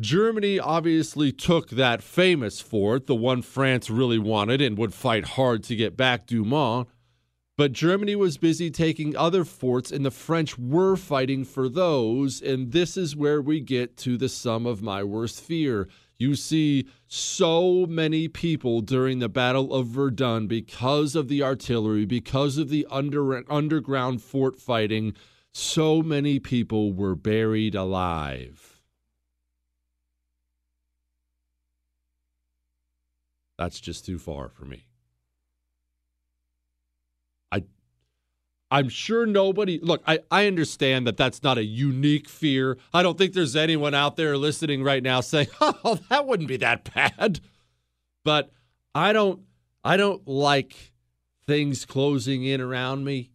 Germany 0.00 0.58
obviously 0.58 1.32
took 1.32 1.70
that 1.70 2.02
famous 2.02 2.60
fort, 2.60 3.06
the 3.06 3.14
one 3.14 3.42
France 3.42 3.90
really 3.90 4.18
wanted 4.18 4.60
and 4.60 4.78
would 4.78 4.94
fight 4.94 5.24
hard 5.24 5.62
to 5.64 5.76
get 5.76 5.96
back 5.96 6.26
Douaumont. 6.26 6.86
But 7.58 7.72
Germany 7.72 8.16
was 8.16 8.38
busy 8.38 8.70
taking 8.70 9.14
other 9.14 9.44
forts, 9.44 9.92
and 9.92 10.04
the 10.04 10.10
French 10.10 10.58
were 10.58 10.96
fighting 10.96 11.44
for 11.44 11.68
those. 11.68 12.40
And 12.40 12.72
this 12.72 12.96
is 12.96 13.14
where 13.14 13.42
we 13.42 13.60
get 13.60 13.96
to 13.98 14.16
the 14.16 14.30
sum 14.30 14.66
of 14.66 14.82
my 14.82 15.04
worst 15.04 15.40
fear. 15.42 15.88
You 16.22 16.36
see 16.36 16.86
so 17.08 17.84
many 17.84 18.28
people 18.28 18.80
during 18.80 19.18
the 19.18 19.28
Battle 19.28 19.74
of 19.74 19.88
Verdun 19.88 20.46
because 20.46 21.16
of 21.16 21.26
the 21.26 21.42
artillery, 21.42 22.04
because 22.04 22.58
of 22.58 22.68
the 22.68 22.86
under, 22.88 23.42
underground 23.50 24.22
fort 24.22 24.60
fighting. 24.60 25.16
So 25.50 26.00
many 26.00 26.38
people 26.38 26.92
were 26.92 27.16
buried 27.16 27.74
alive. 27.74 28.80
That's 33.58 33.80
just 33.80 34.06
too 34.06 34.20
far 34.20 34.48
for 34.48 34.64
me. 34.64 34.86
I 37.50 37.64
I'm 38.72 38.88
sure 38.88 39.26
nobody 39.26 39.78
look, 39.82 40.02
I, 40.06 40.20
I 40.30 40.46
understand 40.46 41.06
that 41.06 41.18
that's 41.18 41.42
not 41.42 41.58
a 41.58 41.62
unique 41.62 42.26
fear. 42.26 42.78
I 42.94 43.02
don't 43.02 43.18
think 43.18 43.34
there's 43.34 43.54
anyone 43.54 43.92
out 43.92 44.16
there 44.16 44.34
listening 44.38 44.82
right 44.82 45.02
now 45.02 45.20
saying, 45.20 45.48
"Oh, 45.60 45.98
that 46.08 46.26
wouldn't 46.26 46.48
be 46.48 46.56
that 46.56 46.92
bad." 46.94 47.40
But 48.24 48.50
I 48.94 49.12
don't 49.12 49.42
I 49.84 49.98
don't 49.98 50.26
like 50.26 50.92
things 51.46 51.84
closing 51.84 52.44
in 52.44 52.62
around 52.62 53.04
me. 53.04 53.30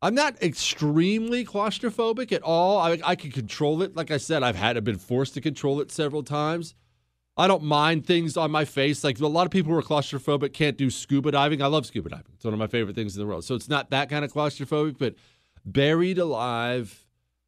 I'm 0.00 0.14
not 0.14 0.40
extremely 0.40 1.44
claustrophobic 1.44 2.30
at 2.30 2.42
all. 2.42 2.78
I, 2.78 3.00
I 3.04 3.16
can 3.16 3.32
control 3.32 3.82
it. 3.82 3.96
Like 3.96 4.12
I 4.12 4.18
said, 4.18 4.44
I've 4.44 4.54
had 4.54 4.76
I've 4.76 4.84
been 4.84 4.98
forced 4.98 5.34
to 5.34 5.40
control 5.40 5.80
it 5.80 5.90
several 5.90 6.22
times. 6.22 6.76
I 7.36 7.48
don't 7.48 7.64
mind 7.64 8.06
things 8.06 8.36
on 8.36 8.50
my 8.50 8.64
face. 8.64 9.02
Like 9.02 9.18
a 9.18 9.26
lot 9.26 9.44
of 9.44 9.50
people 9.50 9.72
who 9.72 9.78
are 9.78 9.82
claustrophobic 9.82 10.52
can't 10.52 10.76
do 10.76 10.88
scuba 10.88 11.32
diving. 11.32 11.62
I 11.62 11.66
love 11.66 11.84
scuba 11.86 12.08
diving. 12.08 12.32
It's 12.34 12.44
one 12.44 12.54
of 12.54 12.60
my 12.60 12.68
favorite 12.68 12.94
things 12.94 13.16
in 13.16 13.22
the 13.22 13.26
world. 13.26 13.44
So 13.44 13.54
it's 13.54 13.68
not 13.68 13.90
that 13.90 14.08
kind 14.08 14.24
of 14.24 14.32
claustrophobic, 14.32 14.98
but 14.98 15.14
buried 15.64 16.18
alive, 16.18 17.06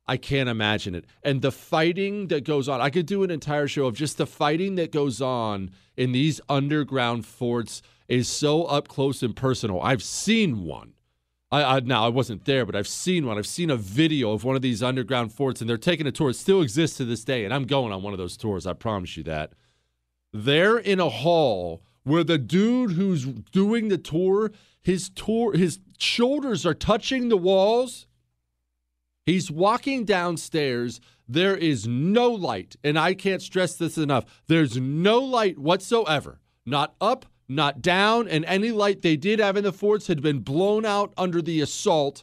I 0.08 0.16
can't 0.16 0.48
imagine 0.48 0.94
it. 0.94 1.04
And 1.22 1.40
the 1.40 1.52
fighting 1.52 2.28
that 2.28 2.44
goes 2.44 2.68
on, 2.68 2.80
I 2.80 2.90
could 2.90 3.06
do 3.06 3.22
an 3.22 3.30
entire 3.30 3.68
show 3.68 3.86
of 3.86 3.94
just 3.94 4.18
the 4.18 4.26
fighting 4.26 4.74
that 4.76 4.90
goes 4.92 5.20
on 5.20 5.70
in 5.96 6.12
these 6.12 6.40
underground 6.48 7.26
forts 7.26 7.82
is 8.08 8.28
so 8.28 8.64
up 8.64 8.88
close 8.88 9.22
and 9.22 9.34
personal. 9.34 9.80
I've 9.80 10.02
seen 10.02 10.64
one. 10.64 10.94
I, 11.50 11.76
I 11.76 11.80
now 11.80 12.04
I 12.04 12.08
wasn't 12.08 12.44
there, 12.44 12.66
but 12.66 12.74
I've 12.74 12.88
seen 12.88 13.26
one. 13.26 13.38
I've 13.38 13.46
seen 13.46 13.70
a 13.70 13.76
video 13.76 14.32
of 14.32 14.42
one 14.42 14.56
of 14.56 14.62
these 14.62 14.82
underground 14.82 15.32
forts, 15.32 15.60
and 15.60 15.70
they're 15.70 15.76
taking 15.76 16.06
a 16.06 16.12
tour. 16.12 16.30
It 16.30 16.34
still 16.34 16.60
exists 16.60 16.96
to 16.96 17.04
this 17.04 17.24
day, 17.24 17.44
and 17.44 17.54
I'm 17.54 17.64
going 17.64 17.92
on 17.92 18.02
one 18.02 18.12
of 18.12 18.18
those 18.18 18.36
tours. 18.36 18.66
I 18.66 18.72
promise 18.72 19.16
you 19.16 19.22
that 19.24 19.52
they're 20.32 20.78
in 20.78 21.00
a 21.00 21.08
hall 21.08 21.82
where 22.04 22.24
the 22.24 22.38
dude 22.38 22.92
who's 22.92 23.24
doing 23.24 23.88
the 23.88 23.98
tour, 23.98 24.52
his 24.82 25.08
tour, 25.10 25.56
his 25.56 25.80
shoulders 25.98 26.64
are 26.64 26.74
touching 26.74 27.28
the 27.28 27.36
walls. 27.36 28.06
He's 29.24 29.50
walking 29.50 30.04
downstairs. 30.04 31.00
There 31.28 31.56
is 31.56 31.88
no 31.88 32.30
light, 32.30 32.76
and 32.84 32.96
I 32.96 33.14
can't 33.14 33.42
stress 33.42 33.74
this 33.74 33.98
enough. 33.98 34.24
There's 34.46 34.76
no 34.76 35.18
light 35.18 35.58
whatsoever, 35.58 36.38
not 36.64 36.94
up, 37.00 37.26
not 37.48 37.82
down, 37.82 38.28
and 38.28 38.44
any 38.44 38.70
light 38.70 39.02
they 39.02 39.16
did 39.16 39.40
have 39.40 39.56
in 39.56 39.64
the 39.64 39.72
forts 39.72 40.06
had 40.06 40.22
been 40.22 40.40
blown 40.40 40.84
out 40.84 41.12
under 41.16 41.42
the 41.42 41.60
assault. 41.60 42.22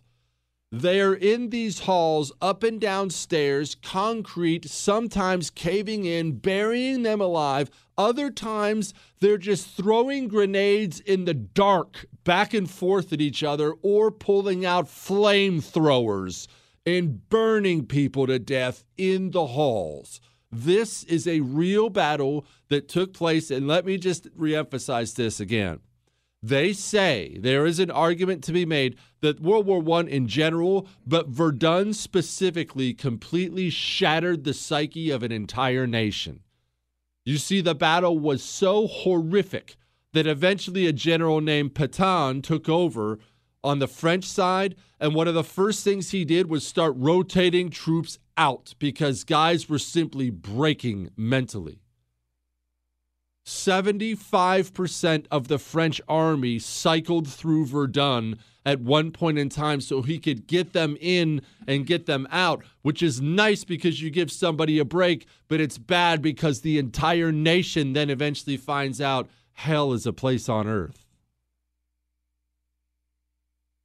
They're 0.72 1.14
in 1.14 1.50
these 1.50 1.82
halls, 1.82 2.32
up 2.42 2.64
and 2.64 2.80
down 2.80 3.10
stairs, 3.10 3.76
concrete, 3.76 4.70
sometimes 4.70 5.50
caving 5.50 6.06
in, 6.06 6.38
burying 6.38 7.04
them 7.04 7.22
alive. 7.22 7.70
Other 7.98 8.32
times, 8.32 8.94
they're 9.20 9.38
just 9.38 9.68
throwing 9.68 10.28
grenades 10.28 11.00
in 11.00 11.26
the 11.26 11.34
dark 11.34 12.06
back 12.24 12.54
and 12.54 12.70
forth 12.70 13.14
at 13.14 13.22
each 13.22 13.44
other 13.44 13.74
or 13.82 14.12
pulling 14.12 14.66
out 14.66 14.86
flamethrowers 14.88 16.48
and 16.86 17.30
burning 17.30 17.86
people 17.86 18.28
to 18.28 18.40
death 18.40 18.84
in 18.98 19.32
the 19.32 19.48
halls. 19.48 20.20
This 20.52 21.04
is 21.04 21.28
a 21.28 21.42
real 21.42 21.90
battle 21.90 22.46
that 22.70 22.88
took 22.88 23.14
place, 23.14 23.50
and 23.50 23.68
let 23.68 23.86
me 23.86 23.98
just 23.98 24.36
reemphasize 24.38 25.16
this 25.16 25.40
again. 25.40 25.80
They 26.42 26.74
say 26.74 27.38
there 27.40 27.66
is 27.66 27.80
an 27.80 27.90
argument 27.90 28.44
to 28.44 28.52
be 28.52 28.66
made 28.66 28.98
that 29.22 29.40
World 29.40 29.66
War 29.66 30.00
I 30.00 30.02
in 30.02 30.28
general, 30.28 30.88
but 31.08 31.30
Verdun 31.30 31.94
specifically, 31.94 32.94
completely 32.94 33.70
shattered 33.70 34.44
the 34.44 34.54
psyche 34.54 35.10
of 35.10 35.24
an 35.24 35.32
entire 35.32 35.88
nation. 35.88 36.42
You 37.26 37.38
see, 37.38 37.62
the 37.62 37.76
battle 37.76 38.20
was 38.20 38.44
so 38.44 38.88
horrific 38.88 39.76
that 40.14 40.28
eventually 40.28 40.88
a 40.88 40.94
general 40.94 41.42
named 41.42 41.74
Pétain 41.74 42.44
took 42.44 42.68
over 42.68 43.20
on 43.64 43.80
the 43.80 43.88
French 43.88 44.26
side. 44.26 44.76
And 45.00 45.16
one 45.16 45.28
of 45.28 45.34
the 45.34 45.44
first 45.44 45.84
things 45.84 46.12
he 46.12 46.26
did 46.26 46.50
was 46.50 46.66
start 46.66 46.94
rotating 46.98 47.70
troops 47.70 48.20
out 48.38 48.76
because 48.78 49.24
guys 49.24 49.70
were 49.70 49.80
simply 49.80 50.30
breaking 50.30 51.10
mentally. 51.16 51.80
75% 53.46 55.26
of 55.30 55.48
the 55.48 55.60
French 55.60 56.00
army 56.08 56.60
cycled 56.60 57.28
through 57.28 57.66
Verdun 57.66 58.38
at 58.66 58.80
one 58.80 59.12
point 59.12 59.38
in 59.38 59.50
time 59.50 59.82
so 59.82 60.02
he 60.02 60.20
could 60.20 60.48
get 60.48 60.74
them 60.74 60.98
in 61.00 61.42
and 61.68 61.86
get 61.86 62.06
them 62.06 62.28
out, 62.32 62.64
which 62.82 63.02
is 63.02 63.22
nice 63.22 63.64
because 63.64 64.02
you 64.02 64.10
give 64.10 64.32
somebody 64.32 64.80
a 64.80 64.86
break, 64.86 65.26
but 65.48 65.60
it's 65.60 65.78
bad 65.78 66.22
because 66.22 66.62
the 66.62 66.78
entire 66.78 67.32
nation 67.32 67.94
then 67.94 68.10
eventually 68.10 68.58
finds 68.58 69.02
out 69.02 69.30
hell 69.54 69.94
is 69.94 70.06
a 70.06 70.14
place 70.14 70.48
on 70.50 70.68
earth. 70.68 71.06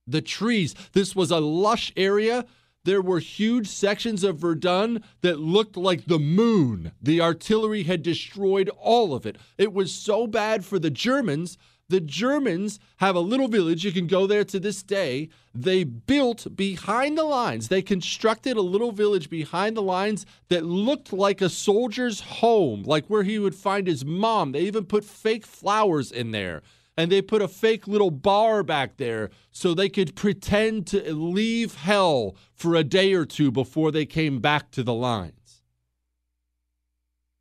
The 0.07 0.23
trees, 0.23 0.75
this 0.93 1.15
was 1.15 1.31
a 1.31 1.41
lush 1.41 1.93
area 1.97 2.47
there 2.89 3.03
were 3.03 3.19
huge 3.19 3.69
sections 3.69 4.25
of 4.25 4.39
Verdun 4.39 5.03
that 5.21 5.39
looked 5.39 5.77
like 5.77 6.07
the 6.07 6.19
moon. 6.19 6.93
The 7.03 7.21
artillery 7.21 7.83
had 7.83 8.03
destroyed 8.03 8.71
all 8.79 9.15
of 9.15 9.27
it. 9.27 9.37
It 9.59 9.75
was 9.75 9.93
so 9.93 10.27
bad 10.27 10.65
for 10.65 10.79
the 10.79 10.89
Germans. 10.89 11.59
The 11.89 12.01
Germans 12.01 12.79
have 12.99 13.17
a 13.17 13.21
little 13.21 13.49
village. 13.49 13.85
You 13.85 13.93
can 13.93 14.07
go 14.07 14.27
there 14.27 14.45
to 14.45 14.61
this 14.61 14.83
day. 14.83 15.31
They 15.55 15.85
built 15.85 16.55
behind 16.55 17.17
the 17.17 17.25
lines, 17.25 17.69
they 17.69 17.83
constructed 17.83 18.57
a 18.57 18.63
little 18.63 18.93
village 18.93 19.31
behind 19.31 19.77
the 19.77 19.83
lines 19.83 20.27
that 20.49 20.65
looked 20.65 21.13
like 21.13 21.41
a 21.41 21.49
soldier's 21.49 22.21
home, 22.21 22.83
like 22.83 23.07
where 23.07 23.23
he 23.23 23.39
would 23.39 23.55
find 23.55 23.87
his 23.87 24.05
mom. 24.05 24.53
They 24.53 24.61
even 24.61 24.85
put 24.85 25.05
fake 25.05 25.47
flowers 25.47 26.13
in 26.13 26.31
there 26.31 26.63
and 26.99 27.13
they 27.13 27.23
put 27.23 27.41
a 27.41 27.49
fake 27.49 27.87
little 27.87 28.11
bar 28.11 28.65
back 28.65 28.97
there 28.97 29.31
so 29.53 29.73
they 29.73 29.89
could 29.89 30.17
pretend 30.17 30.87
to 30.89 31.15
leave 31.15 31.77
hell 31.77 32.35
for 32.53 32.75
a 32.75 32.83
day 32.83 33.15
or 33.15 33.25
two 33.25 33.53
before 33.53 33.93
they 33.93 34.05
came 34.05 34.41
back 34.41 34.73
to 34.73 34.83
the 34.83 34.93
lines. 34.93 35.63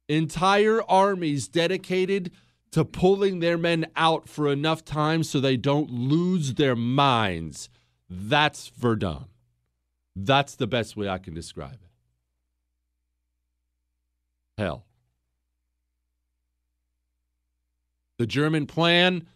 Entire 0.08 0.82
armies 0.84 1.48
dedicated 1.48 2.32
to 2.72 2.86
pulling 2.86 3.40
their 3.40 3.58
men 3.58 3.88
out 3.96 4.28
for 4.28 4.52
enough 4.52 4.84
time 4.84 5.24
so 5.24 5.40
they 5.40 5.58
don't 5.58 5.90
lose 5.90 6.56
their 6.56 6.76
minds. 6.76 7.70
That's 8.10 8.70
Verdun. 8.70 9.26
That's 10.16 10.56
the 10.56 10.68
best 10.68 10.98
way 10.98 11.08
I 11.08 11.18
can 11.18 11.34
describe 11.34 11.74
it. 11.74 11.90
Hell. 14.58 14.86
The 18.18 18.26
German 18.26 18.66
plan 18.66 19.28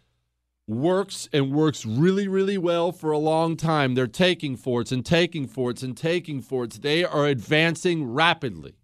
works 0.68 1.30
and 1.32 1.52
works 1.52 1.86
really, 1.86 2.28
really 2.28 2.58
well 2.58 2.92
for 2.92 3.12
a 3.12 3.18
long 3.18 3.56
time. 3.56 3.94
They're 3.94 4.08
taking 4.08 4.56
forts 4.56 4.92
and 4.92 5.06
taking 5.06 5.48
forts 5.48 5.84
and 5.84 5.96
taking 5.96 6.42
forts. 6.42 6.80
They 6.80 7.04
are 7.04 7.28
advancing 7.28 8.12
rapidly. 8.12 8.76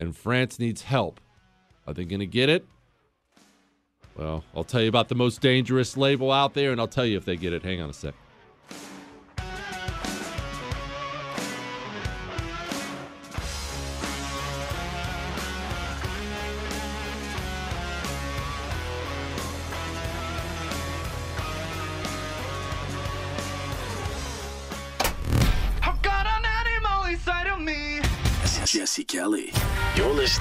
And 0.00 0.16
France 0.16 0.58
needs 0.58 0.82
help. 0.82 1.20
Are 1.86 1.94
they 1.94 2.04
going 2.04 2.20
to 2.20 2.26
get 2.26 2.48
it? 2.48 2.66
Well, 4.16 4.44
I'll 4.54 4.64
tell 4.64 4.80
you 4.80 4.88
about 4.88 5.08
the 5.08 5.14
most 5.14 5.40
dangerous 5.40 5.96
label 5.96 6.32
out 6.32 6.54
there, 6.54 6.72
and 6.72 6.80
I'll 6.80 6.88
tell 6.88 7.06
you 7.06 7.16
if 7.16 7.24
they 7.24 7.36
get 7.36 7.52
it. 7.52 7.62
Hang 7.62 7.80
on 7.80 7.90
a 7.90 7.92
sec. 7.92 8.14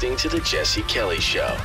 Listening 0.06 0.32
to 0.32 0.38
The 0.38 0.44
Jesse 0.44 0.82
Kelly 0.84 1.20
Show. 1.20 1.58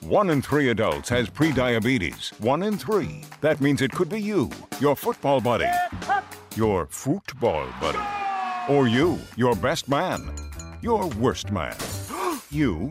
One 0.00 0.30
in 0.30 0.42
three 0.42 0.70
adults 0.70 1.08
has 1.10 1.30
prediabetes. 1.30 2.38
One 2.40 2.64
in 2.64 2.76
three. 2.76 3.22
That 3.40 3.60
means 3.60 3.80
it 3.80 3.92
could 3.92 4.08
be 4.08 4.20
you, 4.20 4.50
your 4.80 4.96
football 4.96 5.40
buddy, 5.40 5.70
your 6.56 6.86
football 6.86 7.68
buddy, 7.80 8.02
or 8.68 8.88
you, 8.88 9.18
your 9.36 9.54
best 9.54 9.88
man, 9.88 10.34
your 10.82 11.06
worst 11.10 11.52
man, 11.52 11.76
you, 12.50 12.90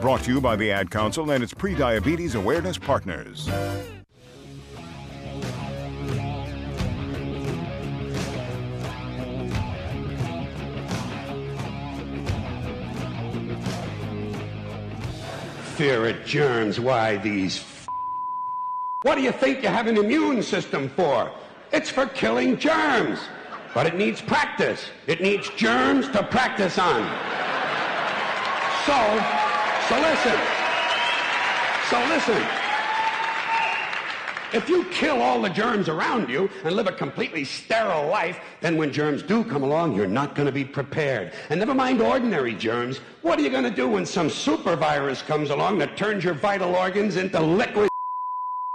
Brought 0.00 0.22
to 0.24 0.30
you 0.30 0.40
by 0.40 0.56
the 0.56 0.70
Ad 0.70 0.90
Council 0.90 1.30
and 1.30 1.42
its 1.42 1.54
pre-diabetes 1.54 2.34
awareness 2.34 2.76
partners. 2.76 3.48
Fear 15.76 16.08
of 16.08 16.24
germs, 16.24 16.78
why 16.78 17.16
these 17.16 17.58
f- 17.58 17.88
What 19.02 19.16
do 19.16 19.22
you 19.22 19.32
think 19.32 19.62
you 19.62 19.68
have 19.68 19.86
an 19.86 19.96
immune 19.96 20.42
system 20.42 20.88
for? 20.90 21.30
It's 21.72 21.90
for 21.90 22.06
killing 22.06 22.58
germs. 22.58 23.18
But 23.74 23.86
it 23.86 23.94
needs 23.96 24.20
practice. 24.22 24.90
It 25.06 25.20
needs 25.20 25.48
germs 25.50 26.08
to 26.10 26.22
practice 26.22 26.78
on. 26.78 27.02
So, 28.86 29.45
so 29.88 30.00
listen. 30.00 30.38
So 31.90 31.98
listen. 32.08 32.66
If 34.52 34.68
you 34.68 34.84
kill 34.86 35.20
all 35.20 35.42
the 35.42 35.48
germs 35.48 35.88
around 35.88 36.28
you 36.28 36.48
and 36.64 36.74
live 36.74 36.86
a 36.86 36.92
completely 36.92 37.44
sterile 37.44 38.08
life, 38.08 38.40
then 38.60 38.76
when 38.76 38.92
germs 38.92 39.22
do 39.22 39.44
come 39.44 39.62
along, 39.62 39.94
you're 39.94 40.06
not 40.06 40.34
going 40.34 40.46
to 40.46 40.52
be 40.52 40.64
prepared. 40.64 41.32
And 41.50 41.60
never 41.60 41.74
mind 41.74 42.00
ordinary 42.00 42.54
germs. 42.54 42.98
What 43.22 43.38
are 43.38 43.42
you 43.42 43.50
going 43.50 43.64
to 43.64 43.70
do 43.70 43.88
when 43.88 44.06
some 44.06 44.30
super 44.30 44.76
virus 44.76 45.20
comes 45.20 45.50
along 45.50 45.78
that 45.78 45.96
turns 45.96 46.24
your 46.24 46.34
vital 46.34 46.74
organs 46.74 47.16
into 47.16 47.40
liquid? 47.40 47.88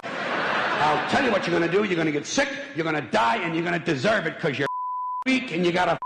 I'll 0.03 1.09
tell 1.09 1.23
you 1.23 1.31
what 1.31 1.47
you're 1.47 1.57
going 1.57 1.69
to 1.69 1.77
do. 1.77 1.83
You're 1.83 1.95
going 1.95 2.05
to 2.05 2.11
get 2.11 2.25
sick, 2.25 2.49
you're 2.75 2.83
going 2.83 2.95
to 2.95 3.09
die, 3.11 3.37
and 3.37 3.55
you're 3.55 3.65
going 3.65 3.79
to 3.79 3.85
deserve 3.85 4.27
it 4.27 4.35
because 4.35 4.59
you're 4.59 4.67
weak 5.25 5.51
and 5.51 5.65
you 5.65 5.71
got 5.71 5.89
a 5.89 5.97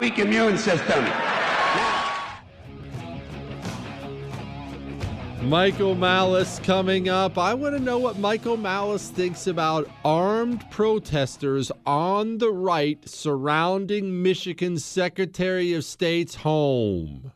weak 0.00 0.18
immune 0.18 0.56
system. 0.56 1.04
Michael 5.50 5.96
Malice 5.96 6.60
coming 6.60 7.08
up. 7.08 7.36
I 7.36 7.54
want 7.54 7.76
to 7.76 7.82
know 7.82 7.98
what 7.98 8.20
Michael 8.20 8.56
Malice 8.56 9.08
thinks 9.08 9.48
about 9.48 9.90
armed 10.04 10.64
protesters 10.70 11.72
on 11.84 12.38
the 12.38 12.52
right 12.52 12.96
surrounding 13.08 14.22
Michigan's 14.22 14.84
Secretary 14.84 15.72
of 15.72 15.82
State's 15.82 16.36
home. 16.36 17.32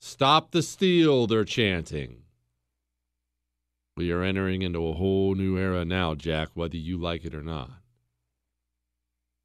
Stop 0.00 0.52
the 0.52 0.62
steal, 0.62 1.26
they're 1.26 1.44
chanting. 1.44 2.22
We 3.94 4.10
are 4.10 4.22
entering 4.22 4.62
into 4.62 4.88
a 4.88 4.94
whole 4.94 5.34
new 5.34 5.58
era 5.58 5.84
now, 5.84 6.14
Jack, 6.14 6.48
whether 6.54 6.78
you 6.78 6.96
like 6.96 7.26
it 7.26 7.34
or 7.34 7.42
not. 7.42 7.72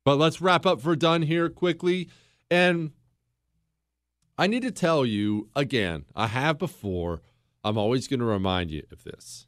But 0.06 0.18
let's 0.18 0.40
wrap 0.40 0.66
up 0.66 0.80
Verdun 0.80 1.24
here 1.24 1.50
quickly. 1.50 2.08
And 2.50 2.92
I 4.38 4.48
need 4.48 4.62
to 4.62 4.72
tell 4.72 5.06
you 5.06 5.50
again, 5.54 6.06
I 6.16 6.28
have 6.28 6.58
before. 6.58 7.24
I'm 7.64 7.78
always 7.78 8.08
going 8.08 8.20
to 8.20 8.26
remind 8.26 8.72
you 8.72 8.84
of 8.92 9.04
this. 9.04 9.48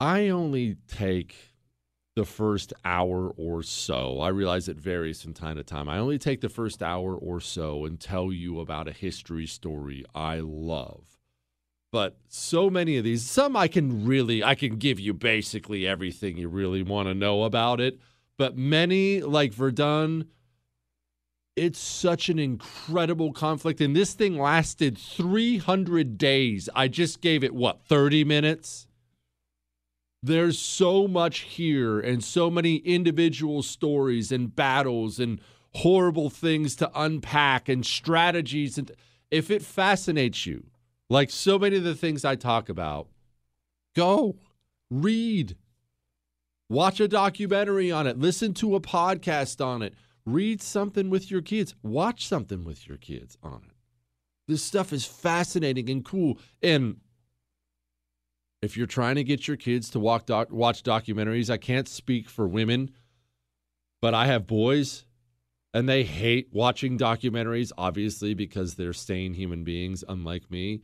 I 0.00 0.28
only 0.30 0.76
take 0.88 1.52
the 2.14 2.24
first 2.24 2.72
hour 2.84 3.30
or 3.36 3.62
so. 3.62 4.20
I 4.20 4.28
realize 4.28 4.68
it 4.68 4.76
varies 4.76 5.22
from 5.22 5.32
time 5.32 5.56
to 5.56 5.62
time. 5.62 5.88
I 5.88 5.98
only 5.98 6.18
take 6.18 6.40
the 6.40 6.48
first 6.48 6.82
hour 6.82 7.14
or 7.14 7.40
so 7.40 7.84
and 7.84 7.98
tell 7.98 8.32
you 8.32 8.60
about 8.60 8.88
a 8.88 8.92
history 8.92 9.46
story 9.46 10.04
I 10.14 10.40
love. 10.40 11.18
But 11.90 12.18
so 12.28 12.68
many 12.70 12.96
of 12.96 13.04
these, 13.04 13.22
some 13.22 13.56
I 13.56 13.68
can 13.68 14.06
really, 14.06 14.42
I 14.42 14.54
can 14.54 14.76
give 14.76 14.98
you 14.98 15.14
basically 15.14 15.86
everything 15.86 16.36
you 16.36 16.48
really 16.48 16.82
want 16.82 17.08
to 17.08 17.14
know 17.14 17.44
about 17.44 17.80
it. 17.80 17.98
But 18.38 18.56
many, 18.56 19.20
like 19.20 19.52
Verdun, 19.52 20.26
it's 21.56 21.78
such 21.78 22.28
an 22.28 22.38
incredible 22.38 23.32
conflict. 23.32 23.80
And 23.80 23.94
this 23.94 24.14
thing 24.14 24.38
lasted 24.38 24.96
300 24.96 26.16
days. 26.16 26.68
I 26.74 26.88
just 26.88 27.20
gave 27.20 27.44
it, 27.44 27.54
what, 27.54 27.84
30 27.84 28.24
minutes? 28.24 28.86
There's 30.22 30.58
so 30.58 31.06
much 31.08 31.40
here 31.40 31.98
and 32.00 32.22
so 32.22 32.48
many 32.48 32.76
individual 32.76 33.62
stories 33.62 34.32
and 34.32 34.54
battles 34.54 35.18
and 35.18 35.40
horrible 35.74 36.30
things 36.30 36.76
to 36.76 36.90
unpack 36.94 37.68
and 37.68 37.84
strategies. 37.84 38.78
And 38.78 38.92
if 39.30 39.50
it 39.50 39.62
fascinates 39.62 40.46
you, 40.46 40.64
like 41.10 41.30
so 41.30 41.58
many 41.58 41.76
of 41.76 41.84
the 41.84 41.94
things 41.94 42.24
I 42.24 42.36
talk 42.36 42.68
about, 42.68 43.08
go 43.94 44.36
read, 44.90 45.56
watch 46.70 47.00
a 47.00 47.08
documentary 47.08 47.90
on 47.90 48.06
it, 48.06 48.18
listen 48.18 48.54
to 48.54 48.76
a 48.76 48.80
podcast 48.80 49.62
on 49.64 49.82
it 49.82 49.94
read 50.24 50.62
something 50.62 51.10
with 51.10 51.30
your 51.30 51.42
kids, 51.42 51.74
watch 51.82 52.26
something 52.26 52.64
with 52.64 52.88
your 52.88 52.98
kids 52.98 53.36
on 53.42 53.62
it. 53.66 53.76
This 54.48 54.62
stuff 54.62 54.92
is 54.92 55.04
fascinating 55.04 55.88
and 55.88 56.04
cool. 56.04 56.38
And 56.62 56.98
if 58.60 58.76
you're 58.76 58.86
trying 58.86 59.16
to 59.16 59.24
get 59.24 59.48
your 59.48 59.56
kids 59.56 59.90
to 59.90 60.00
walk 60.00 60.26
doc- 60.26 60.52
watch 60.52 60.82
documentaries, 60.82 61.50
I 61.50 61.56
can't 61.56 61.88
speak 61.88 62.28
for 62.28 62.46
women, 62.46 62.90
but 64.00 64.14
I 64.14 64.26
have 64.26 64.46
boys 64.46 65.04
and 65.74 65.88
they 65.88 66.04
hate 66.04 66.48
watching 66.52 66.98
documentaries, 66.98 67.72
obviously, 67.78 68.34
because 68.34 68.74
they're 68.74 68.92
sane 68.92 69.34
human 69.34 69.64
beings, 69.64 70.04
unlike 70.08 70.50
me. 70.50 70.82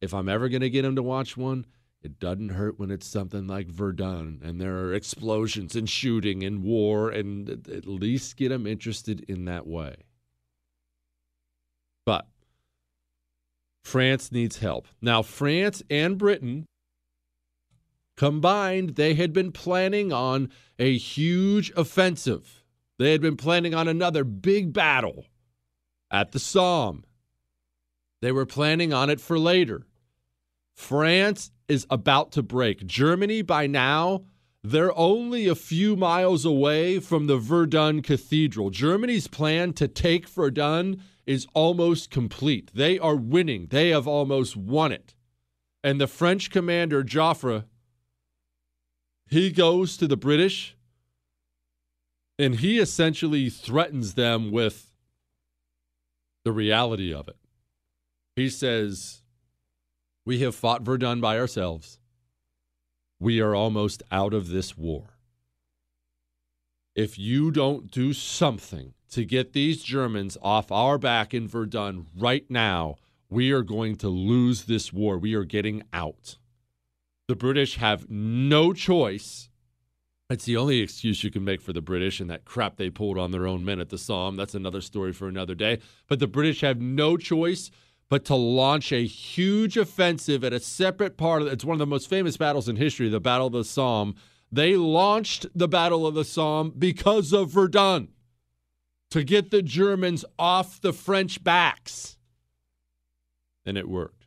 If 0.00 0.14
I'm 0.14 0.28
ever 0.28 0.48
going 0.48 0.62
to 0.62 0.70
get 0.70 0.82
them 0.82 0.96
to 0.96 1.02
watch 1.02 1.36
one, 1.36 1.66
it 2.02 2.18
doesn't 2.18 2.50
hurt 2.50 2.78
when 2.78 2.90
it's 2.90 3.06
something 3.06 3.46
like 3.46 3.68
Verdun 3.68 4.40
and 4.42 4.60
there 4.60 4.78
are 4.78 4.94
explosions 4.94 5.76
and 5.76 5.88
shooting 5.88 6.42
and 6.42 6.62
war, 6.62 7.10
and 7.10 7.48
at 7.68 7.86
least 7.86 8.36
get 8.36 8.48
them 8.48 8.66
interested 8.66 9.20
in 9.28 9.44
that 9.44 9.66
way. 9.66 9.96
But 12.06 12.26
France 13.84 14.32
needs 14.32 14.58
help. 14.58 14.88
Now, 15.02 15.22
France 15.22 15.82
and 15.90 16.16
Britain 16.16 16.66
combined, 18.16 18.96
they 18.96 19.14
had 19.14 19.32
been 19.32 19.52
planning 19.52 20.12
on 20.12 20.50
a 20.78 20.96
huge 20.96 21.70
offensive. 21.76 22.64
They 22.98 23.12
had 23.12 23.20
been 23.20 23.36
planning 23.36 23.74
on 23.74 23.88
another 23.88 24.24
big 24.24 24.72
battle 24.72 25.26
at 26.10 26.32
the 26.32 26.38
Somme. 26.38 27.04
They 28.22 28.32
were 28.32 28.46
planning 28.46 28.92
on 28.92 29.08
it 29.08 29.20
for 29.20 29.38
later. 29.38 29.86
France 30.76 31.50
is 31.70 31.86
about 31.88 32.32
to 32.32 32.42
break. 32.42 32.86
Germany, 32.86 33.40
by 33.40 33.66
now, 33.66 34.24
They're 34.62 34.96
only 34.96 35.46
a 35.46 35.54
few 35.54 35.96
miles 35.96 36.44
away 36.44 36.98
from 37.00 37.26
the 37.26 37.38
Verdun 37.38 38.02
Cathedral. 38.02 38.70
Germany's 38.70 39.26
plan 39.26 39.72
to 39.74 39.88
take 39.88 40.28
Verdun 40.28 41.02
is 41.26 41.46
almost 41.54 42.10
complete. 42.10 42.70
They 42.74 42.98
are 42.98 43.16
winning. 43.16 43.68
They 43.70 43.88
have 43.88 44.06
almost 44.06 44.56
won 44.56 44.92
it. 44.92 45.14
And 45.82 45.98
the 45.98 46.06
French 46.06 46.50
commander, 46.50 47.02
Joffre, 47.02 47.64
he 49.30 49.50
goes 49.50 49.96
to 49.96 50.06
the 50.06 50.16
British 50.16 50.76
and 52.38 52.56
he 52.56 52.78
essentially 52.78 53.48
threatens 53.48 54.14
them 54.14 54.50
with 54.50 54.92
the 56.44 56.52
reality 56.52 57.14
of 57.14 57.28
it. 57.28 57.36
He 58.36 58.50
says, 58.50 59.22
We 60.24 60.40
have 60.40 60.54
fought 60.54 60.82
Verdun 60.82 61.20
by 61.20 61.38
ourselves 61.38 62.00
we 63.20 63.38
are 63.38 63.54
almost 63.54 64.02
out 64.10 64.32
of 64.32 64.48
this 64.48 64.76
war. 64.76 65.18
If 66.96 67.18
you 67.18 67.50
don't 67.50 67.90
do 67.90 68.12
something 68.12 68.94
to 69.10 69.24
get 69.24 69.52
these 69.52 69.82
Germans 69.82 70.38
off 70.42 70.72
our 70.72 70.98
back 70.98 71.34
in 71.34 71.46
Verdun 71.46 72.06
right 72.16 72.46
now, 72.48 72.96
we 73.28 73.52
are 73.52 73.62
going 73.62 73.96
to 73.96 74.08
lose 74.08 74.64
this 74.64 74.92
war. 74.92 75.18
We 75.18 75.34
are 75.34 75.44
getting 75.44 75.84
out. 75.92 76.38
The 77.28 77.36
British 77.36 77.76
have 77.76 78.10
no 78.10 78.72
choice. 78.72 79.50
It's 80.30 80.46
the 80.46 80.56
only 80.56 80.80
excuse 80.80 81.22
you 81.22 81.30
can 81.30 81.44
make 81.44 81.60
for 81.60 81.72
the 81.72 81.82
British 81.82 82.20
and 82.20 82.30
that 82.30 82.44
crap 82.44 82.76
they 82.76 82.90
pulled 82.90 83.18
on 83.18 83.30
their 83.30 83.46
own 83.46 83.64
men 83.64 83.80
at 83.80 83.90
the 83.90 83.98
Somme. 83.98 84.36
That's 84.36 84.54
another 84.54 84.80
story 84.80 85.12
for 85.12 85.28
another 85.28 85.54
day. 85.54 85.78
But 86.08 86.18
the 86.18 86.26
British 86.26 86.62
have 86.62 86.80
no 86.80 87.16
choice 87.16 87.70
but 88.10 88.26
to 88.26 88.34
launch 88.34 88.92
a 88.92 89.06
huge 89.06 89.78
offensive 89.78 90.44
at 90.44 90.52
a 90.52 90.60
separate 90.60 91.16
part 91.16 91.40
of 91.40 91.48
it's 91.48 91.64
one 91.64 91.76
of 91.76 91.78
the 91.78 91.86
most 91.86 92.10
famous 92.10 92.36
battles 92.36 92.68
in 92.68 92.76
history, 92.76 93.08
the 93.08 93.20
Battle 93.20 93.46
of 93.46 93.54
the 93.54 93.64
Somme. 93.64 94.14
They 94.52 94.76
launched 94.76 95.46
the 95.54 95.68
Battle 95.68 96.04
of 96.06 96.14
the 96.14 96.24
Somme 96.24 96.74
because 96.76 97.32
of 97.32 97.50
Verdun 97.50 98.08
to 99.10 99.22
get 99.22 99.52
the 99.52 99.62
Germans 99.62 100.24
off 100.38 100.80
the 100.80 100.92
French 100.92 101.44
backs. 101.44 102.16
And 103.64 103.78
it 103.78 103.88
worked. 103.88 104.26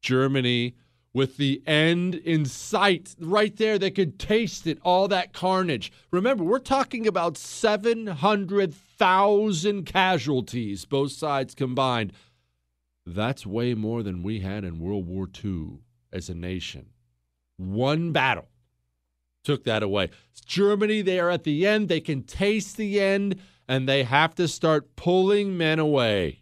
Germany, 0.00 0.76
with 1.12 1.36
the 1.36 1.62
end 1.66 2.14
in 2.14 2.46
sight, 2.46 3.14
right 3.20 3.54
there, 3.56 3.78
they 3.78 3.90
could 3.90 4.18
taste 4.18 4.66
it, 4.66 4.78
all 4.82 5.08
that 5.08 5.34
carnage. 5.34 5.92
Remember, 6.10 6.42
we're 6.42 6.58
talking 6.58 7.06
about 7.06 7.36
700,000 7.36 9.84
casualties, 9.84 10.86
both 10.86 11.12
sides 11.12 11.54
combined. 11.54 12.14
That's 13.06 13.44
way 13.46 13.74
more 13.74 14.02
than 14.02 14.22
we 14.22 14.40
had 14.40 14.64
in 14.64 14.78
World 14.78 15.06
War 15.06 15.28
II 15.44 15.80
as 16.12 16.28
a 16.28 16.34
nation. 16.34 16.90
One 17.56 18.12
battle 18.12 18.48
took 19.44 19.64
that 19.64 19.82
away. 19.82 20.10
Germany, 20.46 21.02
they 21.02 21.20
are 21.20 21.30
at 21.30 21.44
the 21.44 21.66
end. 21.66 21.88
They 21.88 22.00
can 22.00 22.22
taste 22.22 22.76
the 22.76 23.00
end, 23.00 23.40
and 23.68 23.88
they 23.88 24.04
have 24.04 24.34
to 24.36 24.48
start 24.48 24.96
pulling 24.96 25.56
men 25.56 25.78
away. 25.78 26.40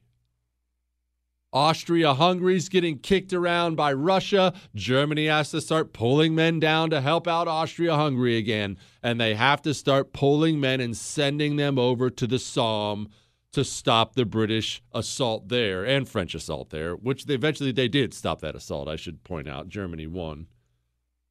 Austria 1.53 2.15
Hungary's 2.15 2.71
getting 2.71 2.99
kicked 2.99 3.35
around 3.35 3.77
by 3.77 3.93
Russia. 3.93 4.55
Germany 4.75 5.27
has 5.27 5.51
to 5.51 5.61
start 5.61 5.93
pulling 5.93 6.35
men 6.35 6.59
down 6.59 6.89
to 6.91 7.01
help 7.03 7.29
out 7.29 7.47
Austria 7.47 7.95
Hungary 7.95 8.39
again. 8.39 8.79
And 9.03 9.21
they 9.21 9.35
have 9.35 9.61
to 9.63 9.75
start 9.75 10.15
pulling 10.15 10.61
men 10.61 10.81
and 10.81 10.97
sending 10.97 11.57
them 11.57 11.79
over 11.79 12.09
to 12.09 12.27
the 12.27 12.39
Somme 12.39 13.11
to 13.53 13.65
stop 13.65 14.15
the 14.15 14.25
British 14.25 14.83
assault 14.93 15.49
there 15.49 15.85
and 15.85 16.09
French 16.09 16.35
assault 16.35 16.71
there, 16.71 16.95
which 16.95 17.27
they, 17.27 17.35
eventually 17.35 17.73
they 17.73 17.89
did 17.89 18.15
stop 18.15 18.41
that 18.41 18.55
assault. 18.55 18.89
I 18.89 18.97
should 18.97 19.25
point 19.25 19.49
out 19.49 19.69
Germany 19.69 20.07
won 20.07 20.47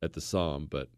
at 0.02 0.14
the 0.14 0.22
Somme, 0.22 0.68
but 0.70 0.90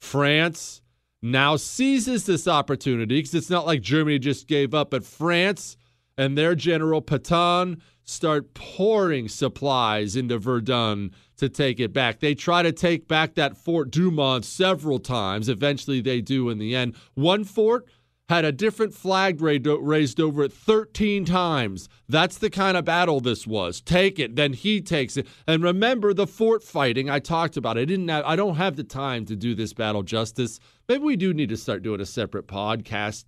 France 0.00 0.80
now 1.22 1.56
seizes 1.56 2.26
this 2.26 2.46
opportunity 2.46 3.18
because 3.18 3.34
it's 3.34 3.50
not 3.50 3.66
like 3.66 3.80
Germany 3.80 4.18
just 4.18 4.46
gave 4.46 4.74
up, 4.74 4.90
but 4.90 5.04
France 5.04 5.76
and 6.16 6.38
their 6.38 6.54
general 6.54 7.02
Pétain 7.02 7.80
start 8.04 8.54
pouring 8.54 9.28
supplies 9.28 10.14
into 10.14 10.38
Verdun 10.38 11.10
to 11.38 11.48
take 11.48 11.80
it 11.80 11.92
back. 11.92 12.20
They 12.20 12.34
try 12.34 12.62
to 12.62 12.70
take 12.70 13.08
back 13.08 13.34
that 13.34 13.56
Fort 13.56 13.90
Douaumont 13.90 14.44
several 14.44 14.98
times. 14.98 15.48
Eventually, 15.48 16.00
they 16.00 16.20
do 16.20 16.50
in 16.50 16.58
the 16.58 16.76
end. 16.76 16.94
One 17.14 17.44
fort 17.44 17.86
had 18.28 18.44
a 18.44 18.52
different 18.52 18.94
flag 18.94 19.40
raised 19.40 20.18
over 20.18 20.44
it 20.44 20.52
13 20.52 21.24
times. 21.26 21.88
That's 22.08 22.38
the 22.38 22.48
kind 22.48 22.76
of 22.76 22.84
battle 22.84 23.20
this 23.20 23.46
was. 23.46 23.80
Take 23.82 24.18
it, 24.18 24.34
then 24.36 24.54
he 24.54 24.80
takes 24.80 25.16
it. 25.16 25.26
And 25.46 25.62
remember 25.62 26.14
the 26.14 26.26
fort 26.26 26.62
fighting 26.62 27.10
I 27.10 27.18
talked 27.18 27.56
about. 27.56 27.76
I 27.76 27.84
didn't 27.84 28.08
have, 28.08 28.24
I 28.24 28.36
don't 28.36 28.56
have 28.56 28.76
the 28.76 28.84
time 28.84 29.26
to 29.26 29.36
do 29.36 29.54
this 29.54 29.74
battle 29.74 30.02
justice. 30.02 30.58
Maybe 30.88 31.04
we 31.04 31.16
do 31.16 31.34
need 31.34 31.50
to 31.50 31.56
start 31.56 31.82
doing 31.82 32.00
a 32.00 32.06
separate 32.06 32.46
podcast 32.46 33.24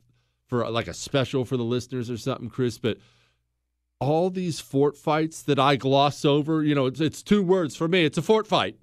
for 0.46 0.68
like 0.70 0.88
a 0.88 0.94
special 0.94 1.44
for 1.44 1.56
the 1.56 1.64
listeners 1.64 2.10
or 2.10 2.16
something, 2.16 2.48
Chris, 2.48 2.78
but 2.78 2.96
all 4.00 4.30
these 4.30 4.60
fort 4.60 4.96
fights 4.96 5.42
that 5.42 5.58
I 5.58 5.76
gloss 5.76 6.24
over, 6.24 6.62
you 6.62 6.74
know, 6.74 6.86
it's, 6.86 7.00
it's 7.00 7.22
two 7.22 7.42
words 7.42 7.76
for 7.76 7.88
me. 7.88 8.04
It's 8.04 8.18
a 8.18 8.22
fort 8.22 8.46
fight. 8.46 8.76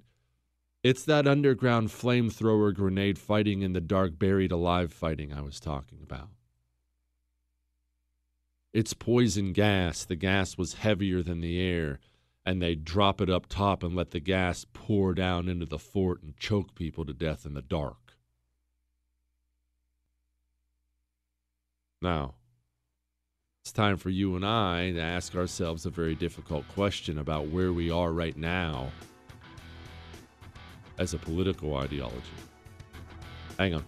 It's 0.84 1.02
that 1.06 1.26
underground 1.26 1.88
flamethrower 1.88 2.74
grenade 2.74 3.18
fighting 3.18 3.62
in 3.62 3.72
the 3.72 3.80
dark, 3.80 4.18
buried 4.18 4.52
alive 4.52 4.92
fighting 4.92 5.32
I 5.32 5.40
was 5.40 5.58
talking 5.58 6.00
about. 6.02 6.28
It's 8.74 8.92
poison 8.92 9.54
gas. 9.54 10.04
The 10.04 10.14
gas 10.14 10.58
was 10.58 10.74
heavier 10.74 11.22
than 11.22 11.40
the 11.40 11.58
air, 11.58 12.00
and 12.44 12.60
they'd 12.60 12.84
drop 12.84 13.22
it 13.22 13.30
up 13.30 13.46
top 13.46 13.82
and 13.82 13.96
let 13.96 14.10
the 14.10 14.20
gas 14.20 14.66
pour 14.74 15.14
down 15.14 15.48
into 15.48 15.64
the 15.64 15.78
fort 15.78 16.22
and 16.22 16.36
choke 16.36 16.74
people 16.74 17.06
to 17.06 17.14
death 17.14 17.46
in 17.46 17.54
the 17.54 17.62
dark. 17.62 18.16
Now, 22.02 22.34
it's 23.62 23.72
time 23.72 23.96
for 23.96 24.10
you 24.10 24.36
and 24.36 24.44
I 24.44 24.92
to 24.92 25.00
ask 25.00 25.34
ourselves 25.34 25.86
a 25.86 25.90
very 25.90 26.14
difficult 26.14 26.68
question 26.68 27.18
about 27.18 27.48
where 27.48 27.72
we 27.72 27.90
are 27.90 28.12
right 28.12 28.36
now 28.36 28.90
as 30.98 31.14
a 31.14 31.18
political 31.18 31.76
ideology. 31.76 32.20
Hang 33.58 33.74
on. 33.74 33.84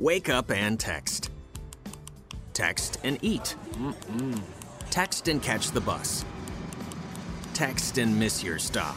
Wake 0.00 0.30
up 0.30 0.50
and 0.50 0.80
text. 0.80 1.30
Text 2.54 2.98
and 3.04 3.18
eat. 3.20 3.54
Mm-mm. 3.74 4.40
Text 4.88 5.28
and 5.28 5.42
catch 5.42 5.72
the 5.72 5.80
bus. 5.80 6.24
Text 7.52 7.98
and 7.98 8.18
miss 8.18 8.42
your 8.42 8.58
stop. 8.58 8.96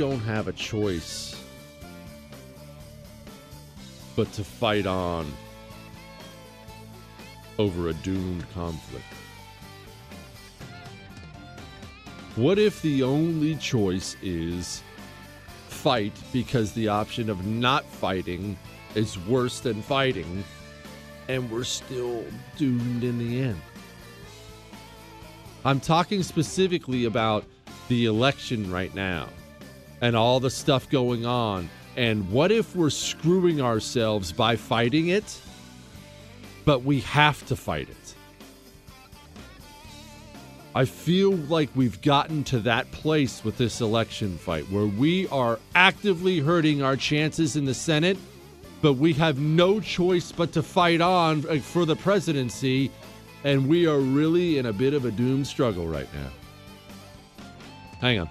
Don't 0.00 0.20
have 0.20 0.48
a 0.48 0.52
choice 0.54 1.38
but 4.16 4.32
to 4.32 4.42
fight 4.42 4.86
on 4.86 5.30
over 7.58 7.88
a 7.88 7.92
doomed 7.92 8.50
conflict? 8.54 9.04
What 12.34 12.58
if 12.58 12.80
the 12.80 13.02
only 13.02 13.56
choice 13.56 14.16
is 14.22 14.82
fight 15.68 16.14
because 16.32 16.72
the 16.72 16.88
option 16.88 17.28
of 17.28 17.44
not 17.44 17.84
fighting 17.84 18.56
is 18.94 19.18
worse 19.18 19.60
than 19.60 19.82
fighting 19.82 20.42
and 21.28 21.50
we're 21.50 21.62
still 21.64 22.24
doomed 22.56 23.04
in 23.04 23.18
the 23.18 23.42
end? 23.42 23.60
I'm 25.62 25.78
talking 25.78 26.22
specifically 26.22 27.04
about 27.04 27.44
the 27.88 28.06
election 28.06 28.70
right 28.70 28.94
now 28.94 29.28
and 30.00 30.16
all 30.16 30.40
the 30.40 30.50
stuff 30.50 30.88
going 30.90 31.26
on. 31.26 31.68
And 31.96 32.30
what 32.30 32.52
if 32.52 32.74
we're 32.74 32.90
screwing 32.90 33.60
ourselves 33.60 34.32
by 34.32 34.56
fighting 34.56 35.08
it, 35.08 35.40
but 36.64 36.82
we 36.84 37.00
have 37.00 37.44
to 37.46 37.56
fight 37.56 37.88
it? 37.88 38.14
I 40.74 40.84
feel 40.84 41.32
like 41.32 41.68
we've 41.74 42.00
gotten 42.00 42.44
to 42.44 42.60
that 42.60 42.90
place 42.92 43.42
with 43.42 43.58
this 43.58 43.80
election 43.80 44.38
fight 44.38 44.70
where 44.70 44.86
we 44.86 45.26
are 45.28 45.58
actively 45.74 46.38
hurting 46.38 46.80
our 46.80 46.96
chances 46.96 47.56
in 47.56 47.64
the 47.64 47.74
Senate, 47.74 48.16
but 48.80 48.92
we 48.92 49.12
have 49.14 49.40
no 49.40 49.80
choice 49.80 50.30
but 50.30 50.52
to 50.52 50.62
fight 50.62 51.00
on 51.00 51.44
uh, 51.48 51.58
for 51.58 51.84
the 51.84 51.96
presidency, 51.96 52.90
and 53.42 53.68
we 53.68 53.86
are 53.88 53.98
really 53.98 54.58
in 54.58 54.66
a 54.66 54.72
bit 54.72 54.94
of 54.94 55.04
a 55.04 55.10
doomed 55.10 55.46
struggle 55.46 55.88
right 55.88 56.08
now. 56.14 56.30
Hang 58.00 58.20
on. 58.20 58.30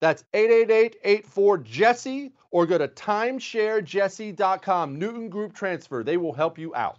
That's 0.00 0.24
888-84-JESSE 0.34 2.32
or 2.50 2.66
go 2.66 2.78
to 2.78 2.88
timesharejesse.com. 2.88 4.98
Newton 4.98 5.28
Group 5.28 5.54
Transfer. 5.54 6.02
They 6.02 6.16
will 6.16 6.32
help 6.32 6.58
you 6.58 6.74
out. 6.74 6.98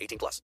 18 0.00 0.18
plus. 0.18 0.42